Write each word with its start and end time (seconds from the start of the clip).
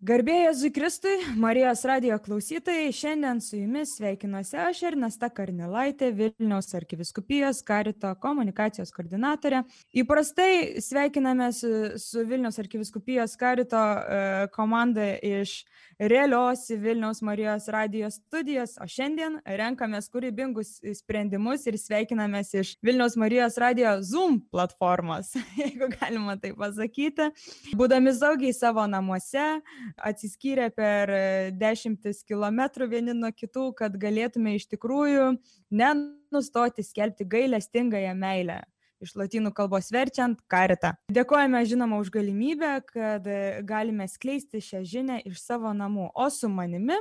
Garbėjai 0.00 0.54
Zukristui, 0.56 1.18
Marijos 1.36 1.82
radio 1.84 2.16
klausytojai, 2.24 2.86
šiandien 2.96 3.42
su 3.44 3.58
jumis 3.58 3.90
sveikinuosi 3.98 4.56
aš 4.56 4.78
Ernesta 4.88 5.28
Karnilaitė, 5.28 6.08
Vilniaus 6.16 6.72
arkiviskupijos 6.78 7.60
karito 7.68 8.14
komunikacijos 8.22 8.94
koordinatorė. 8.96 9.60
Įprastai 9.92 10.80
sveikiname 10.80 11.50
su, 11.52 11.72
su 12.00 12.24
Vilniaus 12.24 12.56
arkiviskupijos 12.62 13.36
karito 13.36 13.76
e, 13.76 14.48
komanda 14.56 15.04
iš 15.20 15.58
realios 16.00 16.64
Vilniaus 16.70 17.20
Marijos 17.20 17.68
radijos 17.68 18.16
studijos, 18.22 18.78
o 18.80 18.88
šiandien 18.88 19.36
renkamės 19.44 20.08
kūrybingus 20.08 20.78
sprendimus 20.96 21.68
ir 21.68 21.76
sveikinamės 21.76 22.54
iš 22.56 22.72
Vilniaus 22.80 23.18
Marijos 23.20 23.60
radijo 23.60 23.98
Zoom 24.00 24.40
platformos, 24.48 25.34
jeigu 25.60 25.90
galima 25.92 26.38
tai 26.40 26.54
pasakyti. 26.56 27.28
Būdami 27.76 28.16
saugiai 28.16 28.56
savo 28.56 28.88
namuose, 28.88 29.60
atsiskyrę 29.96 30.70
per 30.74 31.12
dešimtis 31.56 32.24
kilometrų 32.28 32.90
vieni 32.90 33.14
nuo 33.16 33.32
kitų, 33.34 33.70
kad 33.78 33.96
galėtume 34.00 34.56
iš 34.58 34.68
tikrųjų 34.74 35.32
nenustoti 35.70 36.84
skelbti 36.86 37.28
gailestingąją 37.28 38.14
meilę 38.18 38.60
iš 39.00 39.14
lotynų 39.16 39.52
kalbos 39.56 39.90
verčiant 39.94 40.40
karitą. 40.50 40.92
Dėkojame 41.12 41.62
žinoma 41.68 42.00
už 42.02 42.12
galimybę, 42.14 42.74
kad 42.88 43.26
e, 43.26 43.62
galime 43.66 44.06
skleisti 44.08 44.60
šią 44.64 44.84
žinią 44.86 45.22
iš 45.30 45.40
savo 45.40 45.72
namų. 45.76 46.10
O 46.14 46.28
su 46.32 46.50
manimi, 46.52 46.98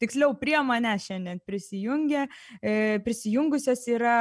tiksliau 0.00 0.34
prie 0.38 0.56
mane 0.66 0.94
šiandien 1.02 1.42
prisijungė, 1.46 2.26
e, 2.62 2.74
prisijungusios 3.04 3.84
yra 3.90 4.18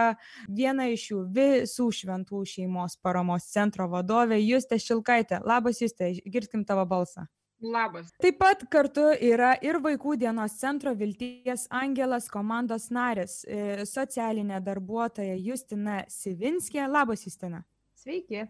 viena 0.47 0.89
iš 0.91 1.09
jų 1.13 1.23
visų 1.35 1.89
šventų 2.01 2.43
šeimos 2.49 2.97
paramos 3.03 3.49
centro 3.53 3.89
vadovė 3.91 4.41
Justė 4.41 4.81
Šilkaitė. 4.81 5.43
Labas 5.45 5.83
Justė, 5.83 6.15
girskim 6.25 6.65
tavo 6.65 6.87
balsą. 6.89 7.29
Labas. 7.61 8.07
Taip 8.23 8.37
pat 8.39 8.61
kartu 8.71 9.09
yra 9.19 9.51
ir 9.61 9.81
Vaikų 9.83 10.15
dienos 10.21 10.55
centro 10.61 10.93
Vilties 10.95 11.67
Angelas 11.69 12.29
komandos 12.31 12.87
narės, 12.87 13.41
e, 13.43 13.83
socialinė 13.85 14.61
darbuotoja 14.63 15.35
Justina 15.35 16.05
Sivinskė. 16.07 16.87
Labas, 16.87 17.25
Justina. 17.27 17.65
Sveiki. 17.99 18.45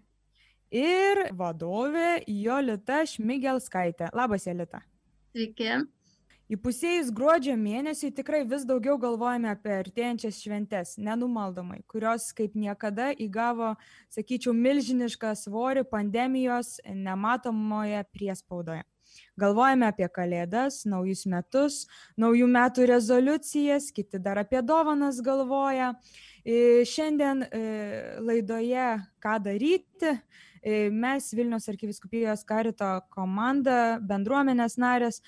Ir 0.69 1.23
vadovė 1.33 2.21
Jolita 2.29 3.01
Šmigelskaitė. 3.09 4.11
Labas, 4.13 4.45
Jolita. 4.45 4.83
Sveiki. 5.33 5.79
Įpusėjus 6.49 7.09
gruodžio 7.13 7.53
mėnesiui 7.57 8.11
tikrai 8.13 8.44
vis 8.45 8.63
daugiau 8.66 8.95
galvojame 9.01 9.51
apie 9.51 9.73
artėjančias 9.73 10.38
šventes, 10.41 10.95
nenumaldomai, 10.97 11.83
kurios 11.89 12.31
kaip 12.33 12.55
niekada 12.57 13.11
įgavo, 13.13 13.75
sakyčiau, 14.09 14.53
milžinišką 14.57 15.35
svorį 15.38 15.85
pandemijos 15.89 16.79
nematomoje 16.89 18.01
priespaudoje. 18.13 18.81
Galvojame 19.39 19.88
apie 19.89 20.08
kalėdas, 20.12 20.84
naujus 20.89 21.25
metus, 21.30 21.84
naujų 22.20 22.48
metų 22.52 22.89
rezoliucijas, 22.89 23.92
kiti 23.95 24.20
dar 24.20 24.42
apie 24.42 24.62
dovanas 24.66 25.22
galvoja. 25.23 25.94
E, 26.45 26.86
šiandien 26.88 27.44
e, 27.44 27.59
laidoje 28.23 28.88
Ką 29.20 29.36
daryti, 29.44 30.14
e, 30.64 30.90
mes 30.90 31.28
Vilnius 31.36 31.67
arkiviskupijos 31.70 32.45
karito 32.47 32.88
komanda, 33.12 34.00
bendruomenės 34.00 34.78
narės, 34.80 35.22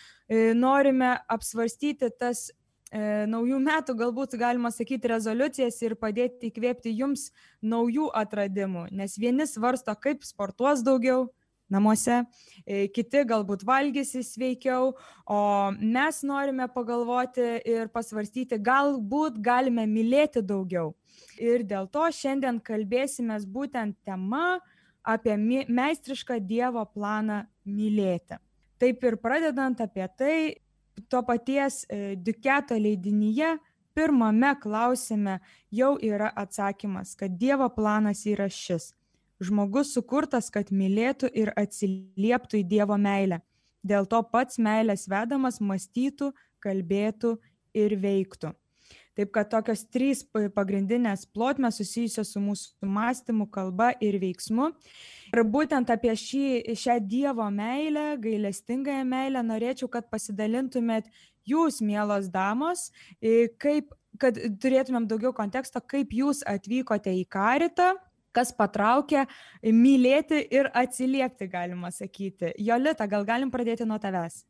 norime 0.56 1.17
apsvarstyti 1.28 2.08
tas 2.19 2.50
naujų 2.92 3.59
metų, 3.64 3.95
galbūt 4.00 4.36
galima 4.39 4.72
sakyti, 4.72 5.08
rezoliucijas 5.12 5.78
ir 5.84 5.95
padėti 6.00 6.50
įkvėpti 6.50 6.92
jums 6.95 7.30
naujų 7.64 8.09
atradimų, 8.16 8.89
nes 8.92 9.16
vieni 9.19 9.47
svarsto, 9.47 9.95
kaip 9.95 10.25
sportuos 10.28 10.84
daugiau, 10.84 11.30
namuose, 11.72 12.22
e, 12.66 12.88
kiti 12.94 13.23
galbūt 13.27 13.64
valgysi 13.67 14.23
sveikiau, 14.25 14.91
o 15.25 15.41
mes 15.80 16.22
norime 16.28 16.67
pagalvoti 16.73 17.47
ir 17.67 17.89
pasvarstyti, 17.94 18.59
galbūt 18.61 19.39
galime 19.44 19.88
mylėti 19.90 20.44
daugiau. 20.44 20.94
Ir 21.41 21.66
dėl 21.68 21.88
to 21.91 22.06
šiandien 22.13 22.59
kalbėsime 22.63 23.40
būtent 23.47 23.97
tema 24.06 24.59
apie 25.01 25.35
meistrišką 25.68 26.40
Dievo 26.45 26.85
planą 26.85 27.44
mylėti. 27.66 28.38
Taip 28.81 29.03
ir 29.06 29.18
pradedant 29.22 29.81
apie 29.81 30.07
tai, 30.18 30.38
to 31.09 31.22
paties 31.25 31.84
e, 31.88 32.16
Duketo 32.16 32.78
leidinyje 32.78 33.56
pirmame 33.94 34.56
klausime 34.62 35.40
jau 35.72 35.95
yra 36.01 36.31
atsakymas, 36.35 37.16
kad 37.18 37.35
Dievo 37.38 37.69
planas 37.74 38.25
yra 38.29 38.47
šis 38.50 38.91
Žmogus 39.41 39.96
sukurtas, 39.96 40.52
kad 40.53 40.69
mylėtų 40.69 41.31
ir 41.34 41.50
atsilieptų 41.57 42.62
į 42.62 42.68
Dievo 42.75 42.97
meilę. 43.02 43.41
Dėl 43.81 44.06
to 44.06 44.22
pats 44.29 44.59
meilės 44.62 45.07
vedamas 45.09 45.57
mąstytų, 45.57 46.29
kalbėtų 46.62 47.38
ir 47.74 47.96
veiktų. 47.97 48.51
Taip 49.18 49.31
kad 49.35 49.50
tokios 49.51 49.81
trys 49.91 50.22
pagrindinės 50.56 51.25
plotmės 51.35 51.81
susijusios 51.81 52.30
su 52.31 52.40
mūsų 52.40 52.88
mąstymu, 52.88 53.47
kalba 53.51 53.90
ir 54.00 54.16
veiksmu. 54.22 54.69
Ir 55.34 55.41
būtent 55.51 55.91
apie 55.91 56.13
šį, 56.16 56.46
šią 56.80 56.96
Dievo 57.12 57.50
meilę, 57.51 58.13
gailestingąją 58.24 59.03
meilę, 59.09 59.44
norėčiau, 59.44 59.90
kad 59.91 60.07
pasidalintumėt 60.13 61.09
jūs, 61.50 61.81
mielos 61.84 62.30
damos, 62.31 62.88
kaip, 63.59 63.91
kad 64.22 64.40
turėtumėm 64.63 65.09
daugiau 65.12 65.34
konteksto, 65.35 65.84
kaip 65.84 66.16
jūs 66.16 66.46
atvykote 66.47 67.12
į 67.19 67.28
karitą 67.31 67.91
kas 68.36 68.53
patraukia 68.56 69.25
mylėti 69.64 70.42
ir 70.53 70.69
atsiliepti, 70.78 71.50
galima 71.52 71.92
sakyti. 71.92 72.53
Jolita, 72.59 73.08
gal 73.08 73.28
galim 73.28 73.52
pradėti 73.53 73.88
nuo 73.88 74.00
tavęs? 74.02 74.44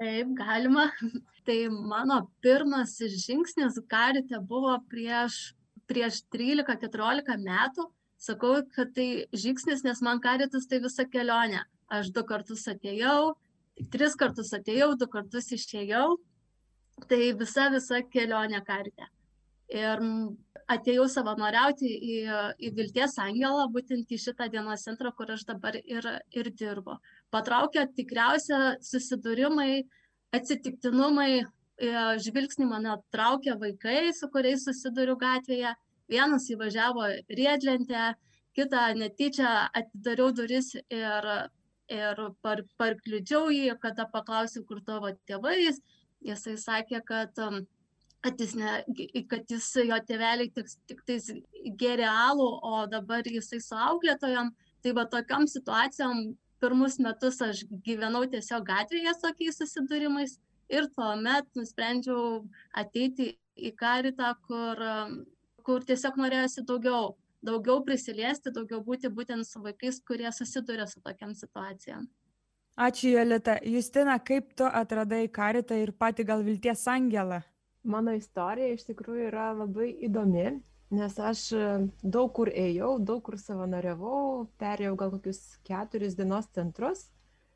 Taip, 0.00 0.34
galima. 0.38 0.88
Tai 1.44 1.58
mano 1.68 2.22
pirmas 2.40 2.96
žingsnis 2.98 3.76
karite 3.88 4.38
buvo 4.48 4.78
prieš, 4.88 5.52
prieš 5.90 6.22
13-14 6.32 7.36
metų. 7.44 7.84
Sakau, 8.24 8.54
kad 8.72 8.94
tai 8.96 9.26
žingsnis, 9.36 9.82
nes 9.84 9.98
man 10.00 10.22
karitas 10.24 10.64
tai 10.70 10.78
visa 10.80 11.04
kelionė. 11.04 11.60
Aš 11.92 12.08
du 12.16 12.22
kartus 12.24 12.62
atėjau, 12.70 13.34
tris 13.92 14.16
kartus 14.16 14.54
atėjau, 14.56 14.94
du 14.96 15.08
kartus 15.12 15.50
išėjau. 15.52 16.06
Tai 17.10 17.20
visa, 17.36 17.68
visa 17.74 18.00
kelionė 18.08 18.62
karite. 18.64 19.10
Ir 19.72 20.00
atėjau 20.70 21.06
savanoriauti 21.08 21.88
į, 21.88 22.16
į 22.60 22.70
Vilties 22.76 23.16
Angelą, 23.20 23.66
būtent 23.72 24.10
į 24.12 24.18
šitą 24.20 24.48
dienos 24.52 24.84
centrą, 24.84 25.12
kur 25.16 25.32
aš 25.34 25.44
dabar 25.48 25.76
ir, 25.76 26.08
ir 26.32 26.50
dirbu. 26.52 26.98
Patraukė 27.32 27.86
tikriausia 27.96 28.76
susidūrimai, 28.84 29.84
atsitiktinumai, 30.36 31.30
e, 31.40 31.90
žvilgsnį 32.26 32.68
mane 32.68 32.96
traukė 33.14 33.56
vaikai, 33.60 34.12
su 34.16 34.28
kuriais 34.32 34.64
susiduriu 34.68 35.16
gatvėje. 35.20 35.74
Vienas 36.10 36.50
įvažiavo 36.52 37.08
riedlentę, 37.32 38.12
kitą 38.56 38.86
netyčia 38.98 39.68
atidariau 39.72 40.32
duris 40.36 40.74
ir, 40.76 41.28
ir 41.88 42.24
par, 42.44 42.64
parkliudžiau 42.80 43.48
jį, 43.52 43.72
kada 43.80 44.06
paklausiau, 44.12 44.64
kur 44.68 44.82
tavo 44.84 45.12
tėvais. 45.28 45.80
Jisai 46.24 46.56
sakė, 46.60 47.00
kad 47.04 47.40
um, 47.44 47.64
kad 48.24 48.40
jis, 48.40 48.54
ne, 48.56 48.78
kad 49.28 49.50
jis 49.50 49.66
jo 49.84 49.98
tėveliai 50.08 50.48
tik, 50.56 50.70
tik 50.88 51.02
tais 51.08 51.28
gėrė 51.80 52.06
alų, 52.08 52.48
o 52.64 52.86
dabar 52.88 53.26
jisai 53.28 53.60
su 53.60 53.76
auklėtojom. 53.76 54.50
Tai 54.84 54.92
va 54.96 55.04
tokiam 55.12 55.44
situacijom 55.48 56.24
pirmus 56.60 56.98
metus 57.04 57.40
aš 57.44 57.62
gyvenau 57.84 58.24
tiesiog 58.32 58.64
gatvėje 58.68 59.12
su 59.14 59.24
tokiais 59.26 59.60
susidūrimais 59.60 60.38
ir 60.72 60.88
tuomet 60.96 61.48
nusprendžiau 61.58 62.42
ateiti 62.72 63.34
į 63.54 63.74
karitą, 63.78 64.32
kur, 64.48 64.80
kur 65.66 65.84
tiesiog 65.88 66.16
norėjosi 66.20 66.64
daugiau, 66.68 67.14
daugiau 67.44 67.84
prisiliesti, 67.84 68.52
daugiau 68.52 68.80
būti 68.84 69.12
būtent 69.12 69.46
su 69.48 69.60
vaikais, 69.64 70.00
kurie 70.08 70.30
susiduria 70.32 70.88
su 70.88 71.04
tokiam 71.04 71.36
situacijom. 71.36 72.08
Ačiū, 72.74 73.12
Jolita. 73.14 73.60
Justina, 73.62 74.16
kaip 74.18 74.56
tu 74.58 74.66
atradai 74.66 75.28
karitą 75.30 75.76
ir 75.78 75.92
pati 75.92 76.24
gal 76.26 76.42
vilties 76.42 76.88
angelą? 76.90 77.44
Mano 77.84 78.14
istorija 78.16 78.74
iš 78.74 78.86
tikrųjų 78.88 79.28
yra 79.28 79.50
labai 79.56 79.90
įdomi, 80.06 80.58
nes 80.94 81.18
aš 81.18 81.44
e, 81.56 81.64
daug 82.02 82.32
kur 82.36 82.50
ėjau, 82.50 82.96
daug 83.00 83.22
kur 83.26 83.38
savanoriavau, 83.40 84.46
perėjau 84.60 84.94
gal 85.00 85.12
kokius 85.16 85.42
keturis 85.66 86.16
dienos 86.18 86.48
centrus 86.54 87.08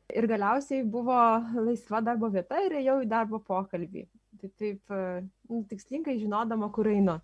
ir 0.09 0.27
galiausiai 0.29 0.83
buvo 0.83 1.17
laisva 1.59 2.01
darbo 2.05 2.29
vieta 2.33 2.61
ir 2.65 2.79
ėjau 2.81 2.99
į 3.03 3.09
darbo 3.09 3.41
pokalbį. 3.45 4.05
Tai 4.39 4.49
taip 4.61 4.93
e, 4.95 5.01
nu, 5.49 5.63
tikslingai 5.69 6.17
žinodama, 6.21 6.71
kur 6.73 6.89
einu. 6.89 7.19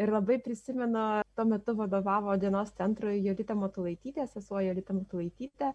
Ir 0.00 0.12
labai 0.14 0.38
prisimenu, 0.40 1.20
tuo 1.36 1.44
metu 1.44 1.74
vadovavo 1.76 2.36
dienos 2.40 2.70
centrui 2.78 3.18
Jolita 3.24 3.56
Matulaitytė, 3.58 4.24
sesuo 4.30 4.62
Jolita 4.64 4.96
Matulaitytė 4.96 5.74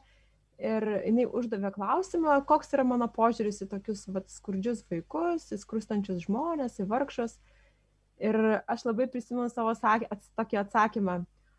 ir 0.62 0.86
jinai 1.04 1.25
uždavė 1.28 1.72
klausimą, 1.75 2.40
koks 2.48 2.74
yra 2.75 2.86
mano 2.88 3.07
požiūris 3.12 3.62
į 3.66 3.69
tokius 3.74 4.06
vat, 4.12 4.30
skurdžius 4.31 4.86
vaikus, 4.92 5.50
į 5.52 5.60
skrūstančius 5.62 6.25
žmonės, 6.25 6.80
į 6.80 6.88
vargšus. 6.92 7.38
Ir 8.24 8.38
aš 8.72 8.86
labai 8.88 9.10
prisimenu 9.12 9.50
savo 9.52 9.74
sak, 9.75 10.07
ats, 10.12 10.30
tokį 10.40 10.62
atsakymą. 10.63 11.18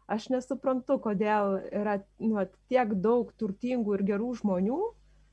Aš 0.09 0.31
nesuprantu, 0.33 1.01
kodėl 1.03 1.59
yra 1.75 1.99
nu, 2.23 2.45
tiek 2.71 2.95
daug 3.03 3.33
turtingų 3.37 3.99
ir 3.99 4.05
gerų 4.15 4.31
žmonių, 4.41 4.81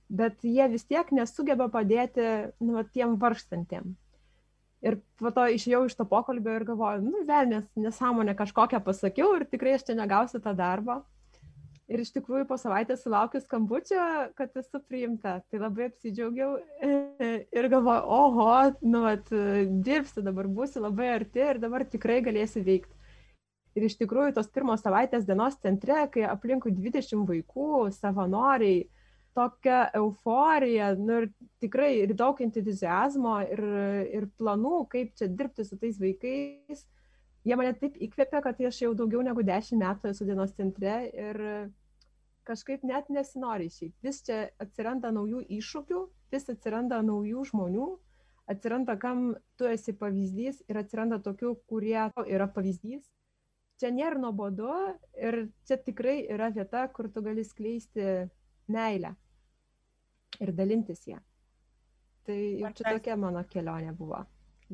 bet 0.09 0.43
jie 0.43 0.65
vis 0.71 0.83
tiek 0.89 1.11
nesugeba 1.13 1.69
padėti 1.71 2.25
nu, 2.59 2.73
va, 2.79 2.83
tiem 2.83 3.15
vargstantiem. 3.21 3.93
Ir 4.83 4.97
po 5.21 5.31
to 5.31 5.45
išėjau 5.47 5.85
iš 5.87 5.95
to 5.95 6.03
pokalbio 6.09 6.57
ir 6.57 6.65
galvoju, 6.67 7.05
nu, 7.05 7.21
vėl 7.27 7.47
nes, 7.53 7.67
nesąmonę 7.79 8.35
kažkokią 8.35 8.81
pasakiau 8.83 9.37
ir 9.37 9.45
tikrai 9.47 9.77
aš 9.77 9.85
čia 9.87 9.95
negausiu 9.95 10.41
tą 10.43 10.51
darbą. 10.57 10.99
Ir 11.91 11.99
iš 11.99 12.13
tikrųjų 12.15 12.45
po 12.47 12.55
savaitės 12.55 13.01
sulaukiu 13.03 13.41
skambučio, 13.43 14.03
kad 14.37 14.53
esu 14.55 14.79
priimta. 14.87 15.41
Tai 15.51 15.59
labai 15.65 15.89
apsidžiaugiau 15.89 16.55
ir 16.79 17.67
galvoju, 17.73 18.03
oho, 18.17 18.53
nu, 18.87 19.03
at, 19.09 19.27
dirbsi, 19.83 20.23
dabar 20.23 20.47
būsi 20.47 20.79
labai 20.79 21.09
arti 21.17 21.43
ir 21.43 21.59
dabar 21.59 21.83
tikrai 21.83 22.21
galėsi 22.23 22.63
veikti. 22.63 22.95
Ir 23.73 23.87
iš 23.89 23.97
tikrųjų 23.99 24.35
tos 24.37 24.47
pirmos 24.53 24.83
savaitės 24.85 25.25
dienos 25.27 25.57
centre, 25.59 26.05
kai 26.13 26.23
aplinkui 26.29 26.71
20 26.77 27.25
vaikų, 27.27 27.69
savanoriai, 27.97 28.83
tokia 29.33 29.87
euforija, 29.97 30.93
nu 30.95 31.23
ir 31.23 31.29
tikrai 31.63 31.89
ir 32.03 32.13
daug 32.17 32.37
entuzijazmo 32.45 33.39
ir, 33.47 33.63
ir 34.13 34.27
planų, 34.39 34.83
kaip 34.91 35.15
čia 35.17 35.27
dirbti 35.27 35.65
su 35.65 35.79
tais 35.81 35.97
vaikais. 35.99 36.85
Jie 37.43 37.57
mane 37.59 37.73
taip 37.75 37.97
įkvėpė, 37.99 38.39
kad 38.45 38.61
aš 38.69 38.81
jau 38.85 38.93
daugiau 38.95 39.23
negu 39.25 39.43
10 39.43 39.79
metų 39.81 40.13
esu 40.13 40.27
dienos 40.27 40.53
centre 40.55 40.95
ir 41.11 41.41
kažkaip 42.47 42.83
net 42.87 43.09
nesinori 43.11 43.67
išeiti. 43.67 43.95
Vis 44.03 44.21
čia 44.23 44.45
atsiranda 44.63 45.11
naujų 45.15 45.43
iššūkių, 45.57 46.05
vis 46.31 46.47
atsiranda 46.51 47.01
naujų 47.03 47.43
žmonių, 47.51 47.89
atsiranda, 48.51 48.95
kam 48.99 49.33
tu 49.59 49.67
esi 49.67 49.95
pavyzdys 49.95 50.63
ir 50.71 50.79
atsiranda 50.79 51.19
tokių, 51.23 51.55
kurie 51.67 51.99
yra 52.23 52.47
pavyzdys 52.51 53.11
čia 53.83 53.91
nėra 53.91 54.19
nuobodu 54.21 54.69
ir 55.19 55.39
čia 55.67 55.77
tikrai 55.81 56.23
yra 56.31 56.49
vieta, 56.55 56.85
kur 56.95 57.09
tu 57.11 57.23
gali 57.25 57.43
skleisti 57.43 58.05
meilę 58.71 59.13
ir 60.39 60.53
dalintis 60.55 61.03
ją. 61.09 61.19
Tai 62.23 62.37
jau 62.61 62.71
čia 62.77 62.93
tokia 62.95 63.17
mano 63.19 63.43
kelionė 63.51 63.91
buvo. 63.97 64.23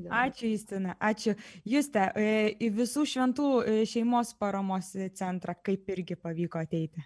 Ačiū, 0.08 0.50
Justina, 0.54 0.96
ačiū. 1.00 1.36
Juste, 1.68 2.08
e, 2.16 2.56
į 2.56 2.72
visų 2.80 3.06
šventų 3.14 3.48
e, 3.60 3.78
šeimos 3.90 4.34
paramos 4.40 4.94
centrą 5.20 5.56
kaip 5.64 5.90
irgi 5.92 6.16
pavyko 6.16 6.62
ateiti? 6.64 7.04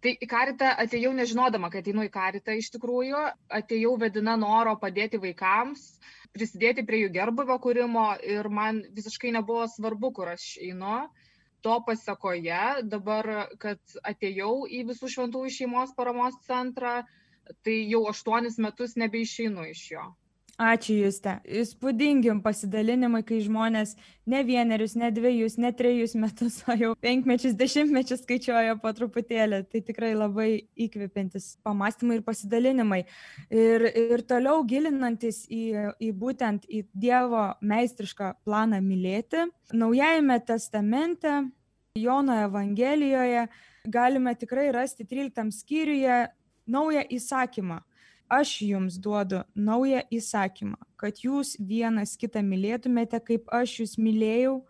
Tai 0.00 0.14
į 0.16 0.26
karitą 0.30 0.70
atėjau 0.80 1.10
nežinodama, 1.12 1.68
kad 1.72 1.88
einu 1.90 2.06
į 2.06 2.12
karitą 2.12 2.54
iš 2.56 2.70
tikrųjų, 2.76 3.18
atėjau 3.52 3.96
vedina 4.00 4.36
noro 4.40 4.72
padėti 4.80 5.20
vaikams, 5.20 5.82
prisidėti 6.32 6.86
prie 6.88 7.02
jų 7.02 7.10
gerbuvio 7.18 7.58
kūrimo 7.60 8.06
ir 8.24 8.48
man 8.48 8.80
visiškai 8.96 9.34
nebuvo 9.36 9.66
svarbu, 9.68 10.12
kur 10.16 10.30
aš 10.32 10.54
einu 10.62 11.02
to 11.60 11.74
pasakoje 11.86 12.62
dabar, 12.88 13.28
kad 13.60 13.80
atėjau 14.08 14.64
į 14.64 14.84
visų 14.88 15.10
šventųjų 15.14 15.52
šeimos 15.58 15.92
paramos 15.96 16.38
centrą, 16.46 17.02
tai 17.66 17.76
jau 17.90 18.06
aštuonis 18.08 18.56
metus 18.62 18.96
nebeišeinu 19.00 19.66
iš 19.74 19.84
jo. 19.92 20.06
Ačiū 20.60 20.98
Juste. 21.06 21.38
Įspūdingi 21.48 22.34
pasidalinimai, 22.44 23.22
kai 23.24 23.38
žmonės 23.40 23.94
ne 24.28 24.42
vienerius, 24.44 24.92
ne 25.00 25.08
dviejus, 25.08 25.56
ne 25.56 25.70
trejus 25.72 26.12
metus, 26.20 26.58
o 26.68 26.76
jau 26.76 26.90
penkmečius, 27.00 27.54
dešimtmečius 27.56 28.20
skaičiuoja 28.26 28.76
po 28.82 28.92
truputėlį. 28.96 29.62
Tai 29.72 29.80
tikrai 29.86 30.10
labai 30.12 30.50
įkvepiantis 30.84 31.54
pamastymai 31.64 32.18
ir 32.18 32.26
pasidalinimai. 32.26 33.00
Ir, 33.48 33.86
ir 33.88 34.26
toliau 34.28 34.60
gilinantis 34.68 35.46
į, 35.48 35.64
į 35.96 36.12
būtent 36.20 36.68
į 36.68 36.84
Dievo 36.92 37.46
meistrišką 37.64 38.34
planą 38.44 38.82
mylėti, 38.84 39.48
Naujajame 39.72 40.40
testamente, 40.40 41.50
Jono 41.94 42.34
Evangelijoje 42.42 43.46
galime 43.84 44.34
tikrai 44.34 44.72
rasti 44.72 45.04
13 45.04 45.50
skyriuje 45.50 46.26
naują 46.66 47.02
įsakymą 47.10 47.80
aš 48.30 48.60
jums 48.62 48.98
duodu 49.02 49.42
naują 49.54 50.02
įsakymą, 50.10 50.78
kad 50.96 51.18
jūs 51.24 51.56
vienas 51.58 52.14
kitą 52.16 52.42
mylėtumėte, 52.46 53.18
kaip 53.26 53.50
aš 53.52 53.80
jūs 53.82 53.96
mylėjau, 53.98 54.60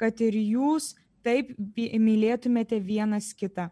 kad 0.00 0.20
ir 0.24 0.38
jūs 0.40 0.94
taip 1.22 1.52
mylėtumėte 1.58 2.80
vienas 2.80 3.34
kitą. 3.36 3.68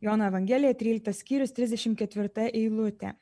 Jono 0.00 0.30
Evangelija 0.30 0.72
13 0.74 1.12
skyrius 1.12 1.52
34 1.52 2.46
eilutė. 2.54 3.12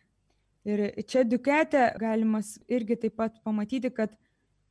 Ir 0.68 0.92
čia 1.08 1.24
dukete 1.24 1.88
galima 1.98 2.42
irgi 2.68 2.98
taip 3.00 3.16
pat 3.16 3.40
pamatyti, 3.42 3.90
kad 3.90 4.12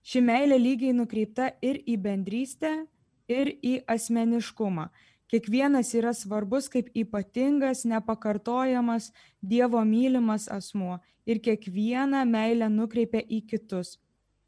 ši 0.05 0.21
meilė 0.21 0.59
lygiai 0.61 0.93
nukreipta 0.95 1.49
ir 1.61 1.81
į 1.89 1.97
bendrystę, 2.05 2.85
ir 3.27 3.51
į 3.65 3.79
asmeniškumą 3.89 4.87
kiekvienas 5.31 5.93
yra 5.99 6.13
svarbus 6.15 6.69
kaip 6.73 6.89
ypatingas 6.95 7.85
nepakartojamas 7.85 9.11
dievo 9.41 9.83
mylimas 9.85 10.47
asmuo 10.47 10.99
ir 11.25 11.41
kiekvieną 11.43 12.25
meilę 12.25 12.69
nukreipia 12.73 13.23
į 13.23 13.43
kitus 13.51 13.97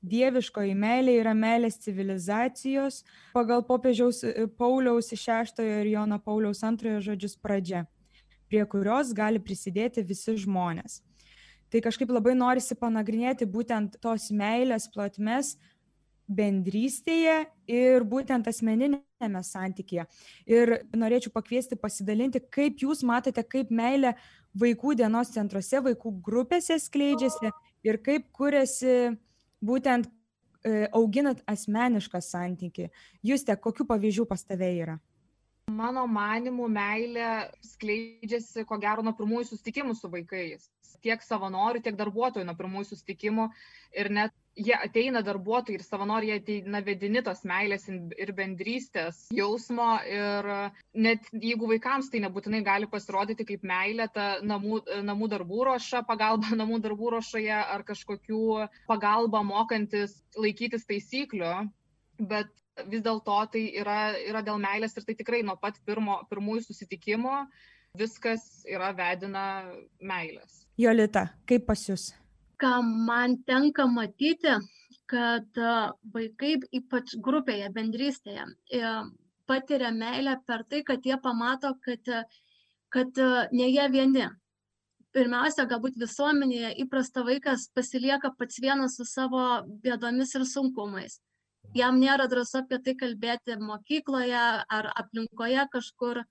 dieviškoji 0.02 0.76
meilė 0.80 1.18
yra 1.20 1.34
meilės 1.36 1.80
civilizacijos 1.84 3.04
pagal 3.34 3.64
popiežiaus 3.68 4.24
e, 4.24 4.48
Pauliaus 4.48 5.12
šeštojo 5.12 5.82
ir 5.82 5.92
Jono 5.94 6.20
Pauliaus 6.24 6.64
antrojo 6.64 7.02
žodžius 7.10 7.36
pradžia, 7.36 7.86
prie 8.48 8.64
kurios 8.66 9.14
gali 9.14 9.42
prisidėti 9.44 10.04
visi 10.04 10.38
žmonės. 10.40 11.02
Tai 11.70 11.84
kažkaip 11.86 12.10
labai 12.10 12.34
norisi 12.34 12.76
panagrinėti 12.80 13.46
būtent 13.46 14.00
tos 14.02 14.32
meilės 14.32 14.88
plotmes, 14.90 15.58
bendrystėje 16.30 17.38
ir 17.70 18.06
būtent 18.06 18.48
asmeninėme 18.50 19.42
santykėje. 19.46 20.06
Ir 20.50 20.76
norėčiau 20.94 21.34
pakviesti 21.34 21.78
pasidalinti, 21.80 22.42
kaip 22.54 22.84
jūs 22.86 23.02
matote, 23.08 23.44
kaip 23.44 23.74
meilė 23.74 24.14
vaikų 24.60 24.96
dienos 25.02 25.34
centruose, 25.34 25.82
vaikų 25.90 26.14
grupėse 26.26 26.78
skleidžiasi 26.80 27.52
ir 27.86 28.00
kaip 28.06 28.30
kuriasi 28.36 29.18
būtent 29.66 30.10
e, 30.64 30.88
auginat 30.94 31.44
asmenišką 31.50 32.22
santykį. 32.24 32.90
Jūs 33.26 33.46
te, 33.48 33.56
kokiu 33.58 33.88
pavyzdžių 33.90 34.28
pas 34.30 34.46
tave 34.46 34.72
yra? 34.84 35.00
Mano 35.70 36.08
manimų 36.10 36.66
meilė 36.74 37.30
skleidžiasi, 37.66 38.66
ko 38.66 38.80
gero, 38.82 39.06
nuo 39.06 39.14
pirmųjų 39.18 39.52
susitikimų 39.52 39.94
su 39.98 40.10
vaikais. 40.10 40.70
Tiek 41.00 41.22
savanorių, 41.24 41.84
tiek 41.86 41.96
darbuotojų 42.00 42.48
nuo 42.48 42.56
pirmųjų 42.58 42.90
susitikimų. 42.90 43.46
Ir 43.96 44.10
net 44.12 44.34
jie 44.60 44.76
ateina 44.76 45.22
darbuotojai 45.26 45.78
ir 45.80 45.84
savanoriai 45.86 46.40
ateina 46.40 46.82
vedini 46.86 47.22
tos 47.26 47.42
meilės 47.48 47.88
ir 47.90 48.34
bendrystės 48.36 49.22
jausmo. 49.36 49.90
Ir 50.10 50.50
net 50.94 51.30
jeigu 51.32 51.70
vaikams 51.72 52.12
tai 52.12 52.22
nebūtinai 52.26 52.62
gali 52.66 52.90
pasirodyti 52.92 53.48
kaip 53.48 53.66
meilė, 53.68 54.10
ta 54.14 54.30
namų, 54.44 54.84
namų 55.08 55.32
darbų 55.36 55.66
ruoša, 55.72 56.04
pagalba 56.10 56.52
namų 56.62 56.82
darbų 56.86 57.16
ruošoje 57.16 57.58
ar 57.60 57.86
kažkokių 57.88 58.46
pagalba 58.90 59.44
mokantis 59.48 60.20
laikytis 60.38 60.88
taisyklių. 60.90 61.56
Bet 62.20 62.52
vis 62.92 63.04
dėlto 63.04 63.40
tai 63.54 63.66
yra, 63.80 64.14
yra 64.28 64.44
dėl 64.44 64.60
meilės 64.62 64.96
ir 64.98 65.08
tai 65.08 65.16
tikrai 65.20 65.44
nuo 65.44 65.56
pat 65.60 65.80
pirmo, 65.88 66.22
pirmųjų 66.32 66.68
susitikimo 66.68 67.46
viskas 67.98 68.66
yra 68.70 68.92
vedina 68.96 69.46
meilės. 70.00 70.64
Jolita, 70.80 71.30
kaip 71.50 71.66
pas 71.68 71.82
jūs? 71.90 72.12
Ką 72.60 72.74
man 73.08 73.38
tenka 73.48 73.86
matyti, 73.88 74.58
kad 75.10 75.62
vaikai, 76.16 76.58
ypač 76.80 77.16
grupėje, 77.28 77.70
bendrystėje, 77.76 78.46
patiria 79.50 79.94
meilę 79.96 80.36
per 80.46 80.66
tai, 80.70 80.84
kad 80.90 81.06
jie 81.06 81.18
pamato, 81.24 81.74
kad, 81.86 82.12
kad 82.94 83.24
ne 83.52 83.70
jie 83.72 83.88
vieni. 83.96 84.28
Pirmiausia, 85.16 85.66
galbūt 85.66 85.96
visuomenėje 85.98 86.76
įprasta 86.84 87.24
vaikas 87.26 87.70
pasilieka 87.74 88.30
pats 88.38 88.60
vienas 88.62 89.00
su 89.00 89.08
savo 89.10 89.46
bėdomis 89.82 90.36
ir 90.38 90.46
sunkumais 90.46 91.18
jam 91.76 92.00
nėra 92.00 92.28
drąsu 92.30 92.62
apie 92.62 92.80
tai 92.86 92.96
kalbėti 92.98 93.58
mokykloje 93.62 94.44
ar 94.78 94.92
aplinkoje 94.96 95.66
kažkur. 95.74 96.24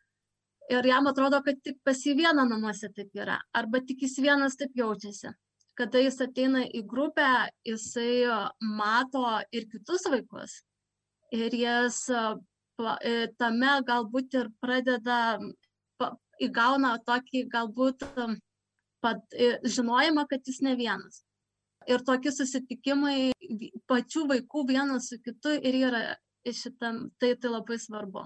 Ir 0.69 0.85
jam 0.85 1.07
atrodo, 1.09 1.41
kad 1.45 1.61
tik 1.65 1.79
pas 1.85 2.01
jį 2.05 2.15
vieną 2.19 2.45
namuose 2.49 2.91
taip 2.93 3.15
yra, 3.17 3.39
arba 3.57 3.81
tik 3.81 4.03
jis 4.05 4.19
vienas 4.21 4.57
taip 4.61 4.75
jaučiasi. 4.77 5.33
Kada 5.79 6.03
jis 6.03 6.19
ateina 6.25 6.65
į 6.75 6.83
grupę, 6.91 7.29
jisai 7.67 8.27
mato 8.81 9.25
ir 9.55 9.69
kitus 9.71 10.09
vaikus. 10.11 10.59
Ir 11.35 11.55
jis 11.55 12.01
e, 12.11 13.15
tame 13.39 13.77
galbūt 13.87 14.35
ir 14.41 14.51
pradeda, 14.63 15.39
įgauna 16.43 16.97
tokį 17.07 17.45
galbūt 17.53 18.03
pat, 19.05 19.23
e, 19.35 19.55
žinojimą, 19.63 20.27
kad 20.31 20.51
jis 20.51 20.63
ne 20.67 20.75
vienas 20.79 21.23
ir 21.89 22.05
tokie 22.05 22.33
susitikimai 22.35 23.33
pačių 23.89 24.27
vaikų 24.33 24.65
vienas 24.69 25.09
su 25.11 25.19
kitu 25.25 25.55
ir 25.57 25.79
yra 25.89 26.03
šitam, 26.45 27.09
tai, 27.21 27.35
tai 27.41 27.53
labai 27.53 27.79
svarbu. 27.81 28.25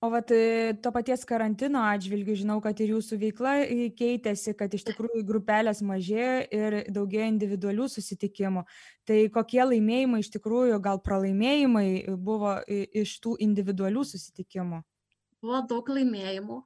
O 0.00 0.08
vat 0.08 0.30
e, 0.32 0.72
to 0.80 0.88
paties 0.96 1.26
karantino 1.28 1.82
atžvilgių 1.84 2.38
žinau, 2.40 2.54
kad 2.64 2.78
ir 2.80 2.94
jūsų 2.94 3.18
veikla 3.20 3.50
e, 3.66 3.90
keitėsi, 3.92 4.54
kad 4.56 4.72
iš 4.72 4.86
tikrųjų 4.86 5.20
grupelės 5.28 5.82
mažėjo 5.84 6.38
ir 6.56 6.76
daugėjo 6.88 7.26
individualių 7.34 7.88
susitikimų. 7.92 8.62
Tai 9.04 9.18
kokie 9.34 9.60
laimėjimai 9.66 10.22
iš 10.24 10.32
tikrųjų, 10.38 10.80
gal 10.80 11.02
pralaimėjimai 11.04 12.16
buvo 12.16 12.56
iš 12.70 13.12
tų 13.20 13.36
individualių 13.44 14.06
susitikimų? 14.14 14.80
Buvo 15.44 15.60
daug 15.68 15.92
laimėjimų, 15.92 16.60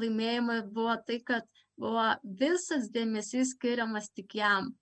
laimėjimai 0.00 0.60
buvo 0.72 0.96
tai, 1.04 1.20
kad 1.20 1.44
buvo 1.76 2.14
visas 2.24 2.88
dėmesys 2.94 3.52
skiriamas 3.58 4.08
tik 4.16 4.40
jam. 4.40 4.72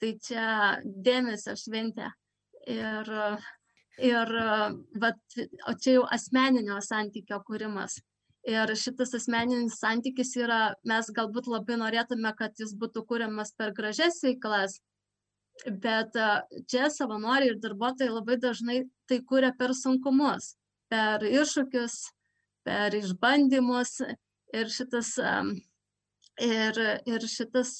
Tai 0.00 0.16
čia 0.24 0.46
dėmesio 0.82 1.52
šventė. 1.60 2.08
Ir, 2.64 3.12
ir 3.98 4.32
vat, 5.00 5.20
o 5.68 5.74
čia 5.74 5.98
jau 5.98 6.06
asmeninio 6.10 6.78
santykio 6.84 7.42
kūrimas. 7.46 7.98
Ir 8.48 8.72
šitas 8.74 9.12
asmeninis 9.14 9.78
santykis 9.78 10.32
yra, 10.40 10.72
mes 10.88 11.10
galbūt 11.14 11.46
labai 11.46 11.76
norėtume, 11.78 12.32
kad 12.38 12.56
jis 12.58 12.72
būtų 12.74 13.04
kūriamas 13.06 13.54
per 13.54 13.70
gražias 13.76 14.18
veiklas, 14.24 14.80
bet 15.84 16.16
čia 16.66 16.88
savanoriai 16.90 17.52
ir 17.52 17.60
darbuotojai 17.62 18.10
labai 18.10 18.38
dažnai 18.42 18.80
tai 19.06 19.20
kūrė 19.22 19.52
per 19.58 19.76
sunkumus, 19.78 20.56
per 20.90 21.22
iššūkius, 21.22 21.98
per 22.66 22.96
išbandymus 22.98 24.00
ir 24.56 24.72
šitas, 24.74 25.14
ir, 26.42 26.80
ir 27.06 27.28
šitas 27.30 27.76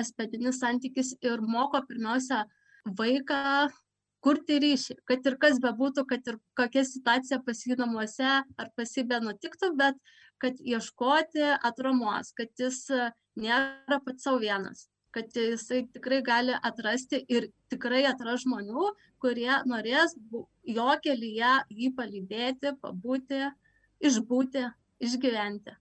asmeninis 0.00 0.62
santykis 0.62 1.12
ir 1.20 1.44
moko 1.44 1.82
pirmiausia 1.88 2.46
vaiką 2.86 3.68
kurti 4.26 4.58
ryšį, 4.62 4.98
kad 5.06 5.26
ir 5.30 5.36
kas 5.42 5.60
bebūtų, 5.62 6.02
kad 6.10 6.26
ir 6.26 6.40
kokia 6.58 6.82
situacija 6.88 7.38
pasi 7.46 7.76
namuose 7.78 8.26
ar 8.26 8.70
pasibė 8.78 9.20
nutiktų, 9.22 9.70
bet 9.78 10.00
kad 10.42 10.58
ieškoti 10.58 11.44
atramos, 11.64 12.32
kad 12.36 12.50
jis 12.58 12.82
nėra 13.38 14.00
pats 14.02 14.26
savo 14.26 14.40
vienas, 14.42 14.88
kad 15.14 15.30
jisai 15.30 15.84
tikrai 15.94 16.20
gali 16.26 16.56
atrasti 16.58 17.22
ir 17.30 17.48
tikrai 17.72 18.02
atras 18.10 18.42
žmonių, 18.42 18.90
kurie 19.22 19.52
norės 19.70 20.16
jo 20.66 20.90
kelyje 21.06 21.54
jį 21.70 21.94
palydėti, 21.96 22.74
pabūti, 22.82 23.46
išbūti, 24.10 24.66
išgyventi. 25.06 25.78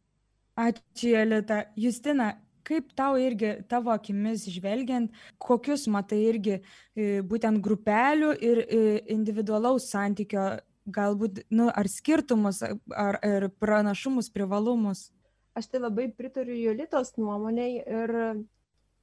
Ačiū, 0.55 1.11
Elita. 1.19 1.65
Justina, 1.75 2.29
kaip 2.65 2.93
tau 2.97 3.17
irgi, 3.21 3.51
tavo 3.71 3.93
akimis 3.93 4.47
žvelgiant, 4.51 5.13
kokius 5.41 5.85
matai 5.91 6.21
irgi 6.29 6.55
e, 6.57 7.21
būtent 7.25 7.61
grupelių 7.63 8.31
ir 8.41 8.63
e, 8.65 8.81
individualaus 9.15 9.89
santykio, 9.93 10.47
galbūt, 10.85 11.45
nu, 11.49 11.69
ar 11.73 11.89
skirtumus, 11.89 12.61
ar, 12.61 13.17
ar 13.21 13.47
pranašumus, 13.61 14.29
privalumus? 14.33 15.09
Aš 15.57 15.71
tai 15.71 15.81
labai 15.81 16.09
pritariu 16.13 16.57
Jolitos 16.59 17.15
nuomoniai 17.17 17.79
ir 17.79 18.13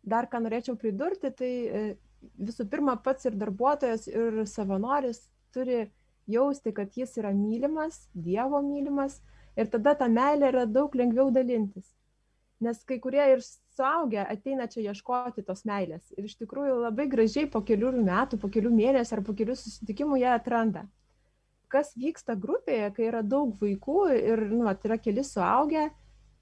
dar 0.02 0.28
ką 0.30 0.42
norėčiau 0.44 0.76
pridurti, 0.78 1.30
tai 1.34 1.50
e, 1.50 1.82
visų 2.38 2.68
pirma 2.70 2.96
pats 3.02 3.26
ir 3.26 3.38
darbuotojas, 3.38 4.06
ir 4.10 4.42
savanoris 4.50 5.24
turi 5.54 5.86
jausti, 6.30 6.72
kad 6.74 6.94
jis 6.96 7.16
yra 7.18 7.32
mylimas, 7.34 8.06
Dievo 8.14 8.62
mylimas 8.62 9.20
ir 9.56 9.70
tada 9.72 9.94
tą 9.98 10.08
meilę 10.12 10.52
yra 10.52 10.66
daug 10.66 10.94
lengviau 10.94 11.30
dalintis. 11.34 11.88
Nes 12.62 12.82
kai 12.86 12.98
kurie 13.02 13.22
ir 13.34 13.40
suaugę 13.74 14.22
ateina 14.22 14.68
čia 14.70 14.92
ieškoti 14.92 15.44
tos 15.46 15.64
meilės. 15.68 16.12
Ir 16.16 16.28
iš 16.28 16.36
tikrųjų 16.42 16.78
labai 16.84 17.08
gražiai 17.10 17.48
po 17.50 17.62
kelių 17.66 17.94
metų, 17.98 18.38
po 18.42 18.50
kelių 18.52 18.70
mėnesių 18.74 19.16
ar 19.16 19.22
po 19.26 19.34
kelių 19.38 19.56
susitikimų 19.58 20.20
jie 20.22 20.30
atranda. 20.30 20.84
Kas 21.72 21.94
vyksta 21.96 22.36
grupėje, 22.36 22.90
kai 22.96 23.08
yra 23.08 23.22
daug 23.24 23.56
vaikų 23.60 23.98
ir 24.18 24.44
nu, 24.52 24.68
yra 24.68 24.98
keli 25.00 25.24
suaugę, 25.24 25.88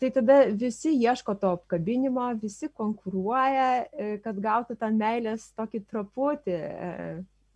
tai 0.01 0.11
tada 0.11 0.41
visi 0.57 0.95
ieško 0.97 1.37
to 1.39 1.55
apkabinimo, 1.59 2.27
visi 2.43 2.71
konkuruoja, 2.73 3.69
e, 3.93 4.11
kad 4.25 4.39
gautų 4.43 4.77
tą 4.81 4.89
meilės 4.97 5.51
tokį 5.59 5.83
traputį, 5.93 6.57
e, 6.57 6.93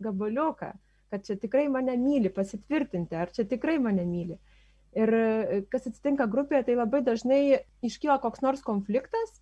gabaliuką, 0.05 0.71
kad 1.11 1.25
čia 1.25 1.37
tikrai 1.41 1.65
mane 1.73 1.97
myli, 1.97 2.29
pasitvirtinti, 2.29 3.17
ar 3.17 3.33
čia 3.33 3.47
tikrai 3.49 3.79
mane 3.81 4.05
myli. 4.05 4.37
Ir 4.95 5.11
e, 5.11 5.61
kas 5.71 5.89
atsitinka 5.89 6.27
grupėje, 6.31 6.69
tai 6.69 6.77
labai 6.79 7.01
dažnai 7.03 7.41
iškyla 7.83 8.19
koks 8.23 8.43
nors 8.45 8.63
konfliktas, 8.63 9.33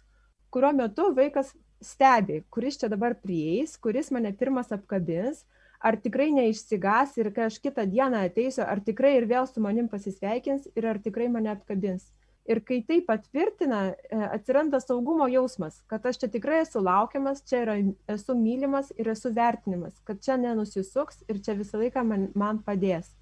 kurio 0.54 0.72
metu 0.74 1.12
vaikas 1.14 1.54
stebi, 1.84 2.42
kuris 2.54 2.80
čia 2.82 2.90
dabar 2.90 3.14
prieis, 3.20 3.76
kuris 3.78 4.10
mane 4.16 4.32
pirmas 4.40 4.72
apkabins, 4.74 5.44
ar 5.84 6.00
tikrai 6.00 6.32
neišsigas 6.34 7.18
ir 7.20 7.30
kai 7.36 7.48
aš 7.50 7.60
kitą 7.62 7.86
dieną 7.92 8.24
ateisiu, 8.30 8.64
ar 8.66 8.82
tikrai 8.82 9.18
ir 9.20 9.30
vėl 9.30 9.48
su 9.50 9.62
manim 9.62 9.90
pasisveikins 9.92 10.70
ir 10.74 10.90
ar 10.90 11.02
tikrai 11.04 11.30
mane 11.30 11.52
apkabins. 11.54 12.10
Ir 12.50 12.60
kai 12.68 12.82
tai 12.84 12.98
patvirtina, 13.08 13.94
e, 13.94 14.18
atsiranda 14.36 14.82
saugumo 14.84 15.30
jausmas, 15.32 15.78
kad 15.88 16.04
aš 16.10 16.24
čia 16.24 16.32
tikrai 16.32 16.64
esu 16.66 16.82
laukiamas, 16.84 17.44
čia 17.48 17.62
yra, 17.64 17.76
esu 18.18 18.36
mylimas 18.36 18.92
ir 18.98 19.14
esu 19.14 19.32
vertinimas, 19.36 19.96
kad 20.04 20.20
čia 20.24 20.36
nenusisuks 20.42 21.24
ir 21.30 21.40
čia 21.46 21.56
visą 21.60 21.80
laiką 21.80 22.04
man, 22.08 22.32
man 22.36 22.60
padės 22.66 23.14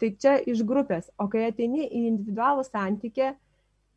tai 0.00 0.14
čia 0.14 0.38
iš 0.46 0.62
grupės. 0.66 1.10
O 1.18 1.28
kai 1.30 1.48
ateini 1.48 1.86
į 1.86 2.06
individualų 2.12 2.64
santykį 2.68 3.32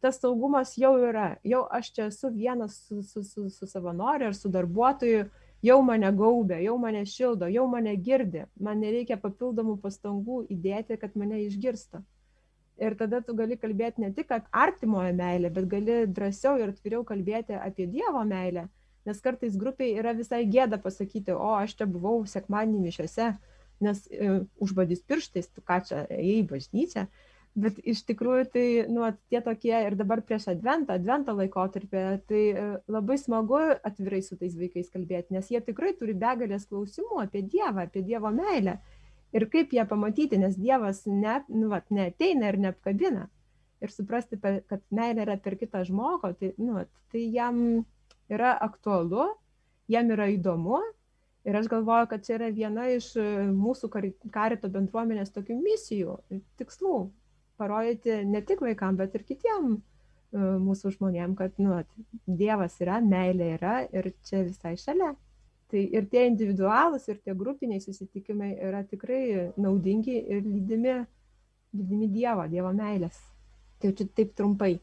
tas 0.01 0.17
saugumas 0.17 0.73
jau 0.81 0.95
yra. 0.97 1.35
Jau 1.45 1.61
aš 1.69 1.91
čia 1.95 2.07
esu 2.09 2.31
vienas 2.33 2.79
su 2.87 3.03
su 3.03 3.23
su 3.23 3.49
su 3.49 3.67
savanoriu 3.67 4.31
ar 4.31 4.35
su 4.35 4.49
darbuotoju 4.49 5.27
jau 5.61 5.81
mane 5.85 6.09
gaubia 6.17 6.57
jau 6.61 6.77
mane 6.77 7.05
šildo 7.05 7.47
jau 7.53 7.67
mane 7.67 7.95
girdi. 7.95 8.45
Man 8.59 8.81
nereikia 8.81 9.19
papildomų 9.21 9.77
pastangų 9.83 10.45
įdėti 10.49 10.97
kad 10.97 11.15
mane 11.15 11.43
išgirstų. 11.45 12.01
Ir 12.81 12.95
tada 12.97 13.21
tu 13.21 13.35
gali 13.37 13.57
kalbėti 13.61 14.01
ne 14.01 14.09
tik 14.13 14.31
apie 14.33 14.49
artimojo 14.51 15.13
meilę 15.13 15.53
bet 15.53 15.67
gali 15.69 15.97
drąsiau 16.07 16.57
ir 16.57 16.73
atviriau 16.73 17.03
kalbėti 17.05 17.53
apie 17.53 17.85
dievo 17.87 18.23
meilę. 18.25 18.67
Nes 19.05 19.21
kartais 19.21 19.57
grupiai 19.57 19.93
yra 19.97 20.13
visai 20.17 20.43
gėda 20.49 20.77
pasakyti 20.81 21.33
o 21.33 21.53
aš 21.57 21.75
čia 21.77 21.85
buvau 21.89 22.25
sekmadienį 22.25 22.81
mišiose 22.87 23.29
nes 23.85 24.05
e, 24.11 24.31
užbadys 24.61 25.03
pirštais, 25.07 25.49
tu 25.51 25.63
ką 25.65 25.81
čia 25.87 26.05
ėjai 26.07 26.39
į 26.41 26.47
bažnyčią. 26.49 27.05
Bet 27.51 27.81
iš 27.83 28.05
tikrųjų 28.07 28.45
tai, 28.53 28.65
nu, 28.87 29.03
tie 29.27 29.41
tokie 29.43 29.73
ir 29.75 29.97
dabar 29.99 30.21
prieš 30.23 30.47
adventą, 30.53 30.95
advento 30.95 31.35
laikotarpį, 31.35 32.03
tai 32.29 32.43
e, 32.55 32.63
labai 32.87 33.17
smagu 33.19 33.59
atvirai 33.83 34.21
su 34.23 34.37
tais 34.39 34.55
vaikais 34.55 34.87
kalbėti, 34.93 35.35
nes 35.35 35.51
jie 35.51 35.59
tikrai 35.65 35.91
turi 35.99 36.15
begalės 36.15 36.69
klausimų 36.69 37.19
apie 37.25 37.43
Dievą, 37.43 37.89
apie 37.89 38.05
Dievo 38.07 38.31
meilę. 38.35 38.77
Ir 39.35 39.47
kaip 39.51 39.75
ją 39.75 39.83
pamatyti, 39.87 40.39
nes 40.39 40.55
Dievas 40.59 41.03
ne, 41.07 41.41
nu, 41.51 41.67
vat, 41.71 41.91
neateina 41.91 42.51
ir 42.51 42.59
neapkabina. 42.67 43.27
Ir 43.83 43.91
suprasti, 43.91 44.39
kad 44.39 44.81
meilė 44.93 45.25
yra 45.25 45.37
per 45.43 45.57
kitą 45.59 45.83
žmogų, 45.87 46.33
tai, 46.39 46.53
nu, 46.61 46.77
vat, 46.79 46.91
tai 47.11 47.25
jam 47.35 47.61
yra 48.31 48.55
aktualu, 48.63 49.27
jam 49.91 50.11
yra 50.15 50.29
įdomu 50.31 50.79
ir 51.43 51.57
aš 51.57 51.67
galvoju 51.67 52.07
kad 52.09 52.25
čia 52.25 52.35
yra 52.37 52.49
viena 52.53 52.87
iš 52.91 53.13
e, 53.19 53.25
mūsų 53.53 53.89
karito 54.33 54.69
bendruomenės 54.69 55.33
tokių 55.35 55.57
misijų 55.61 56.17
tikslų. 56.61 56.97
Parodyti 57.61 58.21
ne 58.25 58.41
tik 58.45 58.61
vaikam 58.65 58.97
bet 58.97 59.15
ir 59.17 59.25
kitiem 59.27 59.73
e, 59.77 59.79
mūsų 60.67 60.95
žmonėm 60.97 61.35
kad 61.39 61.57
nu 61.61 61.81
dievas 62.25 62.77
yra 62.81 62.99
meilė 63.05 63.55
yra 63.57 63.75
ir 63.89 64.11
čia 64.27 64.45
visai 64.47 64.75
šalia. 64.81 65.13
Tai 65.71 65.81
ir 65.95 66.07
tie 66.11 66.25
individualūs 66.27 67.07
ir 67.07 67.21
tie 67.23 67.33
grupiniai 67.37 67.79
susitikimai 67.79 68.57
yra 68.59 68.83
tikrai 68.83 69.51
naudingi 69.55 70.17
ir 70.19 70.43
lydimi 70.43 70.99
lydimi 71.71 72.09
dievo 72.11 72.45
dievo 72.51 72.73
meilės. 72.75 73.17
Tai 73.81 73.93
čia 73.97 74.07
taip 74.15 74.33
trumpai 74.37 74.75